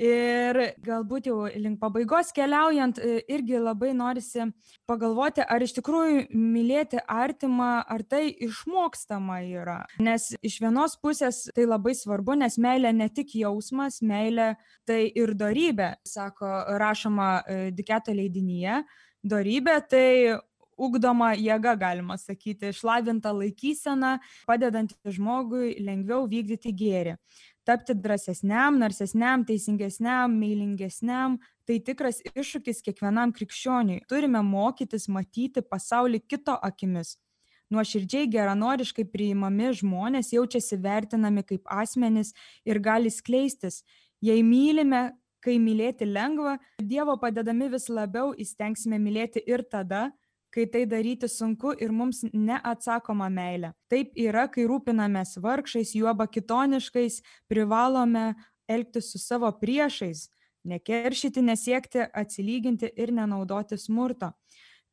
Ir 0.00 0.58
galbūt 0.84 1.28
jau 1.30 1.38
link 1.56 1.78
pabaigos 1.80 2.32
keliaujant, 2.36 2.98
e, 2.98 3.20
irgi 3.32 3.60
labai 3.60 3.92
norisi 3.96 4.46
pagalvoti, 4.88 5.44
ar 5.44 5.64
iš 5.64 5.76
tikrųjų 5.78 6.26
mylėti 6.36 7.00
artimą, 7.02 7.70
ar 7.88 8.04
tai 8.08 8.28
išmokstama 8.48 9.40
yra. 9.46 9.78
Nes 10.02 10.32
iš 10.44 10.58
vienos 10.64 10.96
pusės 11.02 11.46
tai 11.56 11.68
labai 11.68 11.96
svarbu, 11.98 12.38
nes 12.42 12.58
meilė 12.62 12.92
ne 12.96 13.08
tik 13.12 13.36
jausmas, 13.40 14.02
meilė 14.02 14.54
tai 14.88 15.06
ir 15.08 15.34
darybė, 15.38 15.94
sako 16.06 16.52
rašoma 16.80 17.30
e, 17.40 17.62
Diketo 17.76 18.14
leidinyje. 18.16 18.82
Darybė 19.26 19.80
tai 19.90 20.08
ugdoma 20.76 21.32
jėga, 21.40 21.72
galima 21.80 22.18
sakyti, 22.20 22.70
išlavinta 22.70 23.32
laikysena, 23.32 24.18
padedanti 24.46 24.96
žmogui 25.16 25.78
lengviau 25.80 26.26
vykdyti 26.28 26.74
gėrį 26.76 27.16
tapti 27.66 27.94
drąsesniam, 27.98 28.78
narsesniam, 28.78 29.44
teisingesniam, 29.44 30.32
meilingesniam. 30.40 31.36
Tai 31.66 31.76
tikras 31.82 32.22
iššūkis 32.30 32.82
kiekvienam 32.86 33.32
krikščioniui. 33.34 34.04
Turime 34.10 34.42
mokytis 34.46 35.08
matyti 35.10 35.64
pasaulį 35.66 36.22
kito 36.30 36.54
akimis. 36.68 37.16
Nuoširdžiai 37.74 38.28
geranoriškai 38.30 39.08
priimami 39.10 39.72
žmonės 39.74 40.30
jaučiasi 40.36 40.78
vertinami 40.78 41.42
kaip 41.42 41.66
asmenys 41.66 42.30
ir 42.64 42.78
gali 42.78 43.10
skleistis. 43.10 43.80
Jei 44.22 44.44
mylime, 44.46 45.16
kai 45.42 45.58
mylėti 45.62 46.06
lengva, 46.06 46.56
Dievo 46.78 47.16
padedami 47.18 47.66
vis 47.72 47.88
labiau 47.90 48.30
įstengsime 48.38 49.00
mylėti 49.02 49.42
ir 49.50 49.66
tada, 49.66 50.12
kai 50.56 50.64
tai 50.72 50.86
daryti 50.88 51.28
sunku 51.28 51.74
ir 51.84 51.92
mums 51.92 52.22
neatsakoma 52.32 53.28
meilė. 53.28 53.74
Taip 53.92 54.14
yra, 54.16 54.46
kai 54.48 54.64
rūpinamės 54.64 55.36
vargšais, 55.44 55.92
juoba 55.98 56.24
kitoniškais, 56.32 57.20
privalome 57.50 58.30
elgtis 58.64 59.10
su 59.12 59.20
savo 59.20 59.50
priešais, 59.60 60.30
nekeršyti, 60.64 61.44
nesiekti, 61.44 62.06
atsilyginti 62.08 62.88
ir 62.96 63.12
nenaudoti 63.12 63.76
smurto. 63.78 64.32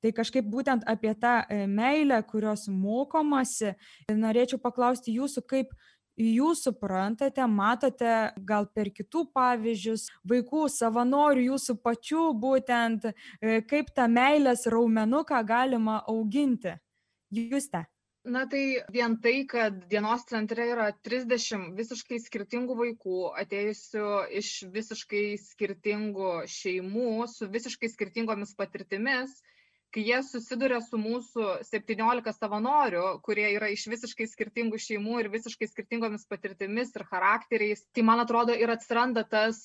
Tai 0.04 0.12
kažkaip 0.12 0.50
būtent 0.52 0.84
apie 0.84 1.14
tą 1.16 1.38
e, 1.48 1.64
meilę, 1.64 2.18
kurios 2.28 2.68
mokomasi, 2.68 3.72
norėčiau 4.12 4.60
paklausti 4.60 5.16
jūsų, 5.16 5.46
kaip 5.48 5.72
jūs 6.18 6.64
suprantate, 6.68 7.46
matote 7.48 8.34
gal 8.38 8.68
per 8.74 8.92
kitų 8.94 9.28
pavyzdžius, 9.34 10.10
vaikų 10.30 10.68
savanorių, 10.70 11.48
jūsų 11.54 11.78
pačių 11.84 12.28
būtent, 12.40 13.10
e, 13.10 13.62
kaip 13.62 13.94
tą 13.96 14.08
meilės 14.08 14.68
raumenuką 14.68 15.44
galima 15.46 16.04
auginti. 16.08 16.78
Juste. 17.34 17.86
Na 18.24 18.46
tai 18.48 18.80
vien 18.88 19.18
tai, 19.20 19.44
kad 19.44 19.82
dienos 19.92 20.22
centre 20.30 20.64
yra 20.72 20.86
30 21.04 21.74
visiškai 21.76 22.22
skirtingų 22.24 22.78
vaikų, 22.80 23.18
atėjusių 23.42 24.12
iš 24.40 24.52
visiškai 24.72 25.24
skirtingų 25.42 26.30
šeimų, 26.48 27.28
su 27.28 27.50
visiškai 27.52 27.90
skirtingomis 27.92 28.56
patirtimis, 28.56 29.34
kai 29.94 30.04
jie 30.08 30.20
susiduria 30.26 30.80
su 30.82 30.98
mūsų 30.98 31.46
17 31.68 32.34
savanorių, 32.34 33.04
kurie 33.26 33.46
yra 33.54 33.70
iš 33.74 33.86
visiškai 33.92 34.26
skirtingų 34.32 34.80
šeimų 34.82 35.20
ir 35.22 35.30
visiškai 35.34 35.68
skirtingomis 35.70 36.26
patirtimis 36.30 36.94
ir 36.98 37.06
charakteriais, 37.12 37.84
tai 37.94 38.06
man 38.08 38.24
atrodo 38.24 38.56
ir 38.58 38.74
atsiranda 38.74 39.26
tas 39.30 39.62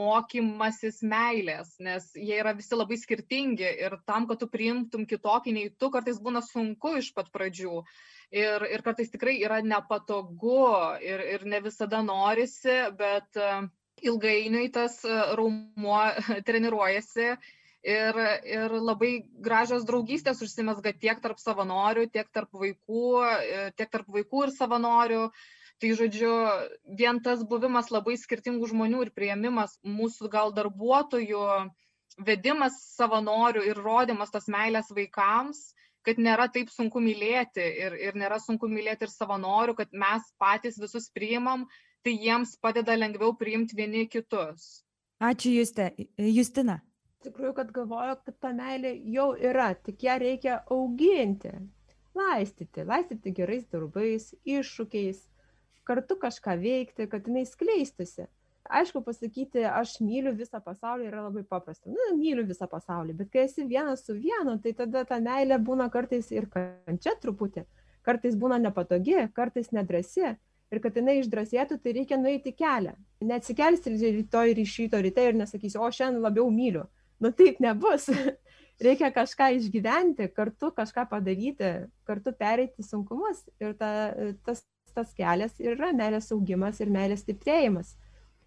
mokymasis 0.00 1.02
meilės, 1.06 1.76
nes 1.78 2.08
jie 2.18 2.40
yra 2.42 2.56
visi 2.58 2.74
labai 2.74 2.98
skirtingi 2.98 3.68
ir 3.86 4.00
tam, 4.08 4.26
kad 4.30 4.42
tu 4.42 4.50
priimtum 4.50 5.06
kitokį 5.10 5.54
nei 5.54 5.70
tu, 5.70 5.92
kartais 5.94 6.18
būna 6.18 6.42
sunku 6.44 6.96
iš 6.98 7.12
pat 7.14 7.30
pradžių. 7.30 7.84
Ir, 8.30 8.62
ir 8.62 8.82
kartais 8.86 9.10
tikrai 9.10 9.40
yra 9.42 9.58
nepatogu 9.62 10.66
ir, 11.02 11.22
ir 11.34 11.46
ne 11.50 11.58
visada 11.64 11.98
norisi, 12.06 12.76
bet 12.98 13.38
ilgainiui 14.06 14.70
tas 14.74 15.00
raumuo 15.38 16.02
treniruojasi 16.46 17.34
ir, 17.82 18.18
ir 18.44 18.74
labai 18.76 19.12
gražios 19.40 19.86
draugystės 19.88 20.42
užsimesga 20.44 20.92
tiek 20.92 21.20
tarp 21.22 21.40
savanorių, 21.40 22.06
tiek 22.12 22.28
tarp 22.32 22.52
vaikų, 22.52 23.06
e, 23.24 23.64
tiek 23.76 23.90
tarp 23.90 24.08
vaikų 24.08 24.46
ir 24.46 24.54
savanorių. 24.56 25.24
Tai 25.80 25.90
žodžiu, 25.96 26.32
vien 26.96 27.22
tas 27.24 27.40
buvimas 27.48 27.88
labai 27.88 28.18
skirtingų 28.20 28.68
žmonių 28.68 29.06
ir 29.06 29.10
prieimimas 29.16 29.78
mūsų 29.80 30.28
gal 30.28 30.52
darbuotojų, 30.52 31.44
vedimas 32.20 32.76
savanorių 32.98 33.62
ir 33.70 33.80
rodimas 33.80 34.28
tos 34.34 34.50
meilės 34.52 34.90
vaikams, 34.92 35.70
kad 36.04 36.20
nėra 36.20 36.50
taip 36.52 36.68
sunku 36.68 37.00
mylėti 37.00 37.64
ir, 37.64 37.96
ir 37.96 38.12
nėra 38.12 38.36
sunku 38.44 38.68
mylėti 38.68 39.08
ir 39.08 39.14
savanorių, 39.14 39.78
kad 39.80 39.96
mes 39.96 40.28
patys 40.36 40.76
visus 40.80 41.08
priimam, 41.16 41.64
tai 42.04 42.12
jiems 42.12 42.58
padeda 42.60 42.92
lengviau 43.00 43.32
priimti 43.32 43.76
vieni 43.76 44.04
kitus. 44.04 44.82
Ačiū 45.20 45.56
Juste. 45.56 45.90
Justina 46.16 46.80
tikrųjų, 47.24 47.54
kad 47.58 47.70
galvoju, 47.74 48.16
kad 48.24 48.36
ta 48.42 48.50
meilė 48.56 48.94
jau 49.12 49.30
yra, 49.36 49.72
tik 49.86 50.04
ją 50.06 50.16
reikia 50.22 50.58
auginti, 50.72 51.52
laistyti, 52.16 52.84
laistyti 52.86 53.32
gerais 53.36 53.66
darbais, 53.70 54.30
iššūkiais, 54.48 55.22
kartu 55.88 56.16
kažką 56.20 56.56
veikti, 56.60 57.08
kad 57.10 57.26
jinai 57.28 57.46
skleistusi. 57.48 58.28
Aišku, 58.70 59.00
pasakyti, 59.02 59.64
aš 59.66 59.96
myliu 60.04 60.30
visą 60.38 60.60
pasaulį 60.62 61.08
yra 61.08 61.24
labai 61.24 61.42
paprasta. 61.48 61.90
Na, 61.90 62.12
myliu 62.14 62.44
visą 62.46 62.68
pasaulį, 62.70 63.16
bet 63.18 63.32
kai 63.32 63.46
esi 63.48 63.64
vienas 63.66 64.04
su 64.06 64.14
vienu, 64.14 64.54
tai 64.62 64.72
tada 64.78 65.02
ta 65.08 65.18
meilė 65.22 65.58
būna 65.58 65.88
kartais 65.90 66.30
ir 66.30 66.46
kančia 66.52 67.16
truputį, 67.18 67.64
kartais 68.06 68.38
būna 68.38 68.60
nepatogi, 68.62 69.18
kartais 69.34 69.74
nedrasi. 69.74 70.36
Ir 70.70 70.78
kad 70.78 70.94
jinai 70.94 71.16
išdrasėtų, 71.18 71.80
tai 71.82 71.92
reikia 71.96 72.14
nueiti 72.14 72.52
kelią. 72.54 72.92
Neatsikelsi 73.26 73.90
rytoj 73.90 74.52
ir 74.52 74.60
iš 74.62 74.76
ryto 74.84 75.00
ryte 75.02 75.24
ir 75.26 75.34
nesakysi, 75.34 75.80
o 75.82 75.88
šiandien 75.90 76.22
labiau 76.22 76.46
myliu 76.54 76.84
nu 77.20 77.32
taip 77.32 77.60
nebus. 77.60 78.08
Reikia 78.84 79.10
kažką 79.12 79.50
išgyventi, 79.58 80.30
kartu 80.32 80.70
kažką 80.72 81.04
padaryti, 81.10 81.72
kartu 82.08 82.32
pereiti 82.32 82.84
sunkumus 82.84 83.42
ir 83.60 83.74
ta, 83.76 83.90
tas, 84.46 84.62
tas 84.96 85.10
kelias 85.16 85.58
yra 85.60 85.90
meilės 85.96 86.30
augimas 86.32 86.80
ir 86.80 86.92
meilės 86.92 87.20
stiprėjimas. 87.26 87.92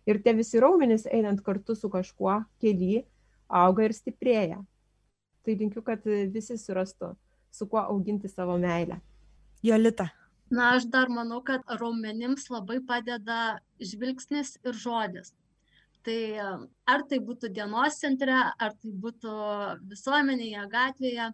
Ir 0.10 0.20
tie 0.26 0.34
visi 0.36 0.60
raumenys 0.60 1.06
einant 1.06 1.44
kartu 1.46 1.78
su 1.78 1.90
kažkuo 1.94 2.40
kely 2.60 3.04
auga 3.48 3.86
ir 3.86 3.94
stiprėja. 3.94 4.58
Tai 5.46 5.56
linkiu, 5.60 5.84
kad 5.86 6.02
visi 6.34 6.58
surastų, 6.58 7.14
su 7.54 7.70
kuo 7.70 7.84
auginti 7.84 8.32
savo 8.32 8.58
meilę. 8.58 8.98
Jolita. 9.64 10.10
Na, 10.50 10.74
aš 10.80 10.90
dar 10.90 11.14
manau, 11.14 11.44
kad 11.46 11.62
raumenims 11.78 12.50
labai 12.50 12.80
padeda 12.82 13.60
žvilgsnis 13.80 14.58
ir 14.66 14.76
žodis 14.76 15.32
tai 16.06 16.20
ar 16.94 17.04
tai 17.10 17.20
būtų 17.24 17.50
dienos 17.56 18.00
centre, 18.02 18.36
ar 18.36 18.76
tai 18.82 18.92
būtų 19.06 19.34
visuomenėje, 19.92 20.68
gatvėje, 20.72 21.32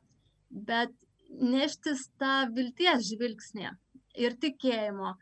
bet 0.49 0.93
neštis 1.29 2.07
tą 2.21 2.47
vilties 2.55 3.05
žvilgsnį 3.11 3.69
ir 4.19 4.35
tikėjimo, 4.41 5.13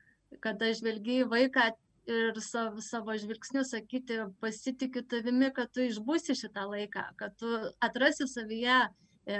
kada 0.44 0.72
žvelgi 0.76 1.22
į 1.24 1.28
vaiką 1.32 1.68
ir 2.08 2.40
savo, 2.44 2.82
savo 2.84 3.16
žvilgsniu 3.20 3.64
sakyti, 3.68 4.22
pasitikiu 4.42 5.04
tavimi, 5.12 5.52
kad 5.56 5.72
tu 5.76 5.84
išbūsi 5.84 6.38
šitą 6.40 6.68
laiką, 6.72 7.04
kad 7.20 7.36
tu 7.40 7.52
atrasi 7.84 8.28
savyje 8.32 8.80
e, 8.80 9.40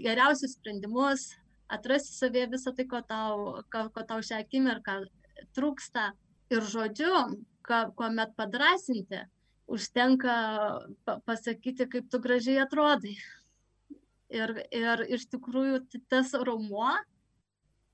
geriausius 0.00 0.56
sprendimus, 0.56 1.28
atrasi 1.68 2.16
savyje 2.16 2.48
visą 2.56 2.72
tai, 2.76 2.88
ko 2.88 3.02
tau, 3.06 3.60
ko, 3.72 3.86
ko 3.94 4.06
tau 4.08 4.24
šią 4.24 4.40
akimirką 4.46 5.02
trūksta. 5.56 6.10
Ir 6.50 6.64
žodžiu, 6.66 7.12
kuomet 7.96 8.32
padrasinti, 8.38 9.22
užtenka 9.70 10.34
pasakyti, 11.26 11.86
kaip 11.90 12.08
tu 12.10 12.20
gražiai 12.22 12.62
atrodai. 12.64 13.16
Ir, 14.30 14.54
ir 14.70 15.04
iš 15.10 15.26
tikrųjų 15.30 15.80
tas 16.10 16.32
raumuo, 16.38 16.92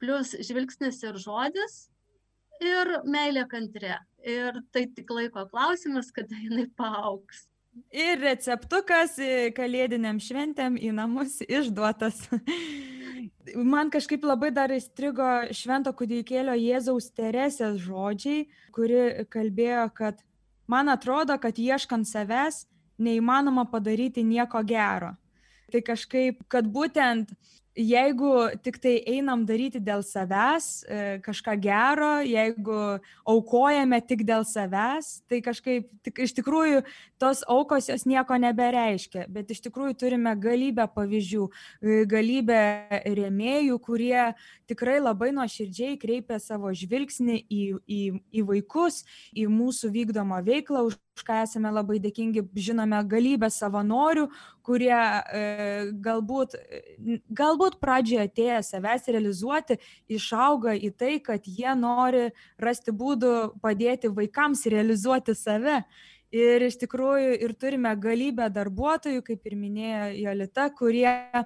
plus 0.01 0.35
žvilgsnis 0.45 1.01
ir 1.07 1.17
žodis, 1.21 1.87
ir 2.61 2.99
meilė 3.09 3.47
kantrė. 3.49 3.97
Ir 4.27 4.61
tai 4.75 4.87
tik 4.93 5.11
laiko 5.13 5.47
klausimas, 5.49 6.11
kada 6.13 6.37
jinai 6.41 6.67
paauks. 6.77 7.47
Ir 7.93 8.21
receptukas 8.21 9.19
kalėdiniam 9.57 10.21
šventėm 10.21 10.79
į 10.81 10.93
namus 10.97 11.41
išduotas. 11.45 12.25
Man 13.57 13.91
kažkaip 13.93 14.25
labai 14.27 14.51
dar 14.55 14.73
įstrigo 14.75 15.27
švento 15.55 15.93
kūdikėlio 15.97 16.55
Jėzaus 16.59 17.11
Teresės 17.17 17.79
žodžiai, 17.85 18.47
kuri 18.75 19.27
kalbėjo, 19.33 19.87
kad 19.97 20.23
man 20.71 20.91
atrodo, 20.93 21.37
kad 21.41 21.59
ieškant 21.59 22.09
savęs 22.09 22.65
neįmanoma 22.99 23.67
padaryti 23.71 24.25
nieko 24.25 24.63
gero. 24.67 25.15
Tai 25.73 25.83
kažkaip, 25.83 26.43
kad 26.49 26.67
būtent 26.71 27.33
jeigu 27.77 28.49
tik 28.65 28.79
tai 28.81 28.97
einam 29.07 29.45
daryti 29.47 29.81
dėl 29.85 30.03
savęs 30.05 30.67
e, 30.89 31.01
kažką 31.25 31.57
gero, 31.61 32.11
jeigu 32.25 32.99
aukojame 33.29 34.01
tik 34.09 34.25
dėl 34.27 34.47
savęs, 34.49 35.21
tai 35.29 35.43
kažkaip 35.45 35.89
tik, 36.07 36.23
iš 36.25 36.33
tikrųjų 36.39 36.83
tos 37.21 37.45
aukos 37.49 37.91
jos 37.91 38.07
nieko 38.09 38.39
nebereiškia, 38.41 39.27
bet 39.29 39.53
iš 39.53 39.63
tikrųjų 39.69 39.97
turime 40.01 40.33
galybę 40.41 40.89
pavyzdžių, 40.97 41.49
e, 41.83 42.03
galybę 42.09 42.61
rėmėjų, 43.05 43.81
kurie 43.85 44.33
tikrai 44.67 44.99
labai 45.03 45.33
nuoširdžiai 45.37 46.01
kreipia 46.01 46.41
savo 46.43 46.73
žvilgsnį 46.73 47.43
į, 47.45 47.65
į, 47.85 48.03
į 48.41 48.47
vaikus, 48.49 49.05
į 49.37 49.49
mūsų 49.53 49.93
vykdomą 49.93 50.41
veiklą, 50.47 50.89
už 50.89 51.01
už 51.17 51.25
ką 51.25 51.41
esame 51.43 51.71
labai 51.73 51.97
dėkingi, 51.97 52.45
žinome 52.61 53.01
galybę 53.09 53.49
savanorių, 53.49 54.27
kurie 54.67 54.93
e, 54.93 55.93
galbūt, 56.05 56.57
galbūt 57.33 57.66
pradžioje 57.83 58.27
atėję 58.29 58.59
savęs 58.63 59.09
realizuoti, 59.11 59.79
išauga 60.09 60.77
į 60.79 60.93
tai, 60.97 61.15
kad 61.25 61.47
jie 61.47 61.73
nori 61.79 62.29
rasti 62.63 62.95
būdų 62.95 63.33
padėti 63.63 64.13
vaikams 64.13 64.67
realizuoti 64.73 65.35
save. 65.35 65.83
Ir 66.35 66.65
iš 66.67 66.75
tikrųjų 66.81 67.37
ir 67.47 67.53
turime 67.55 67.93
galybę 68.03 68.49
darbuotojų, 68.51 69.23
kaip 69.25 69.45
ir 69.47 69.55
minėjo 69.57 70.09
Jolita, 70.25 70.67
kurie 70.75 71.07
e, 71.07 71.45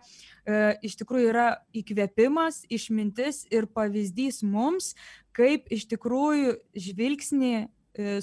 iš 0.83 0.97
tikrųjų 1.03 1.29
yra 1.35 1.49
įkvėpimas, 1.77 2.63
išmintis 2.73 3.45
ir 3.53 3.69
pavyzdys 3.69 4.41
mums, 4.43 4.95
kaip 5.37 5.69
iš 5.71 5.85
tikrųjų 5.93 6.57
žvilgsnį 6.73 7.55
e, 7.61 7.67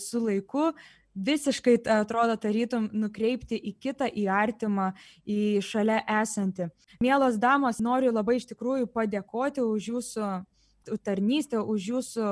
su 0.01 0.23
laiku 0.25 0.71
visiškai 1.17 1.77
atrodo 1.97 2.35
tarytum 2.39 2.89
nukreipti 2.93 3.57
į 3.57 3.73
kitą, 3.81 4.07
į 4.07 4.27
artimą, 4.31 4.91
į 5.25 5.59
šalia 5.65 6.03
esantį. 6.21 6.69
Mielos 7.03 7.39
damos, 7.41 7.81
noriu 7.83 8.13
labai 8.13 8.37
iš 8.37 8.47
tikrųjų 8.53 8.89
padėkoti 8.93 9.65
už 9.65 9.89
jūsų 9.93 10.29
tarnystę, 11.03 11.61
už 11.61 11.89
jūsų 11.93 12.31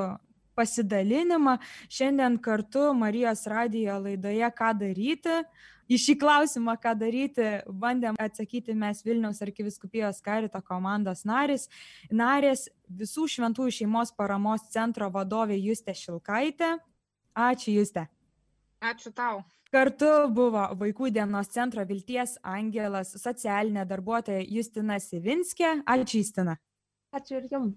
pasidalinimą. 0.56 1.58
Šiandien 1.92 2.38
kartu 2.40 2.92
Marijos 2.96 3.46
radijo 3.46 3.98
laidoje 4.00 4.50
Ką 4.56 4.72
daryti. 4.80 5.42
Į 5.86 6.00
šį 6.02 6.14
klausimą, 6.18 6.72
ką 6.82 6.96
daryti, 6.98 7.44
bandėm 7.70 8.16
atsakyti 8.18 8.74
mes 8.74 9.04
Vilniaus 9.06 9.38
arkiviskupijos 9.44 10.18
karito 10.18 10.58
komandos 10.66 11.22
narys, 11.22 11.68
narės 12.10 12.66
visų 12.90 13.28
šventųjų 13.36 13.76
šeimos 13.78 14.10
paramos 14.18 14.66
centro 14.74 15.06
vadovė 15.14 15.60
Justė 15.62 15.94
Šilkaitė. 15.94 16.74
Ačiū 17.38 17.76
Justė. 17.78 18.08
Ačiū 18.84 19.12
tau. 19.16 19.42
Kartu 19.72 20.28
buvo 20.30 20.62
Vaikų 20.78 21.10
dienos 21.10 21.48
centro 21.50 21.82
Vilties 21.88 22.36
Angelas, 22.44 23.10
socialinė 23.18 23.86
darbuotoja 23.88 24.44
Justina 24.46 25.00
Sivinskė. 25.02 25.80
Ačiū, 25.84 26.20
Justina. 26.22 26.56
Ačiū 27.12 27.40
ir 27.40 27.48
jums. 27.50 27.74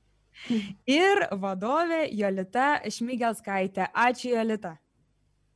Ir 0.88 1.26
vadovė 1.42 2.04
Jolita 2.16 2.82
Šmigelskaitė. 2.86 3.90
Ačiū, 3.94 4.36
Jolita. 4.36 4.76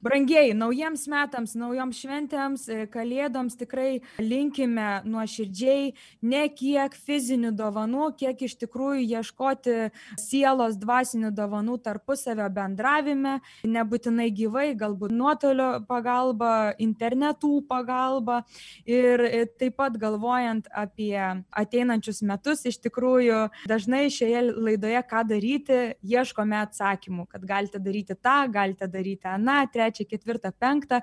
Brangieji, 0.03 0.51
naujiems 0.51 1.05
metams, 1.07 1.53
naujoms 1.55 1.95
šventėms, 2.03 2.63
e, 2.67 2.81
kalėdoms 2.91 3.53
tikrai 3.55 4.01
linkime 4.19 4.97
nuoširdžiai 5.07 5.93
ne 6.27 6.41
kiek 6.51 6.97
fizinių 7.05 7.53
dovanų, 7.55 8.09
kiek 8.19 8.41
iš 8.43 8.57
tikrųjų 8.65 9.05
ieškoti 9.21 9.75
sielos 10.19 10.75
dvasinių 10.81 11.31
dovanų 11.31 11.77
tarpusavio 11.85 12.49
bendravime, 12.51 13.37
nebūtinai 13.63 14.25
gyvai, 14.35 14.65
galbūt 14.81 15.13
nuotolio 15.15 15.69
pagalba, 15.87 16.73
internetų 16.83 17.61
pagalba. 17.71 18.41
Ir 18.83 19.23
e, 19.29 19.45
taip 19.47 19.79
pat 19.79 19.95
galvojant 19.95 20.67
apie 20.67 21.15
ateinančius 21.63 22.19
metus, 22.27 22.65
iš 22.67 22.81
tikrųjų 22.89 23.39
dažnai 23.71 24.09
šioje 24.11 24.43
laidoje 24.51 25.05
ką 25.07 25.23
daryti, 25.31 25.81
ieškome 26.03 26.59
atsakymų, 26.65 27.29
kad 27.31 27.47
galite 27.47 27.79
daryti 27.79 28.19
tą, 28.19 28.37
galite 28.51 28.91
daryti 28.91 29.31
aną, 29.31 29.62
trečią 29.71 29.92
trečią, 29.94 30.10
ketvirtą, 30.10 30.52
penktą. 30.60 31.02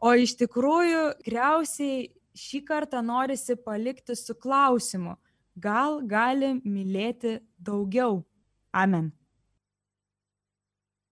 O 0.00 0.14
iš 0.14 0.36
tikrųjų, 0.38 1.18
tikriausiai 1.24 2.10
šį 2.38 2.60
kartą 2.64 3.02
norisi 3.02 3.56
palikti 3.56 4.14
su 4.14 4.34
klausimu, 4.34 5.16
gal 5.56 6.00
gali 6.06 6.60
mylėti 6.64 7.40
daugiau. 7.58 8.24
Amen. 8.72 9.10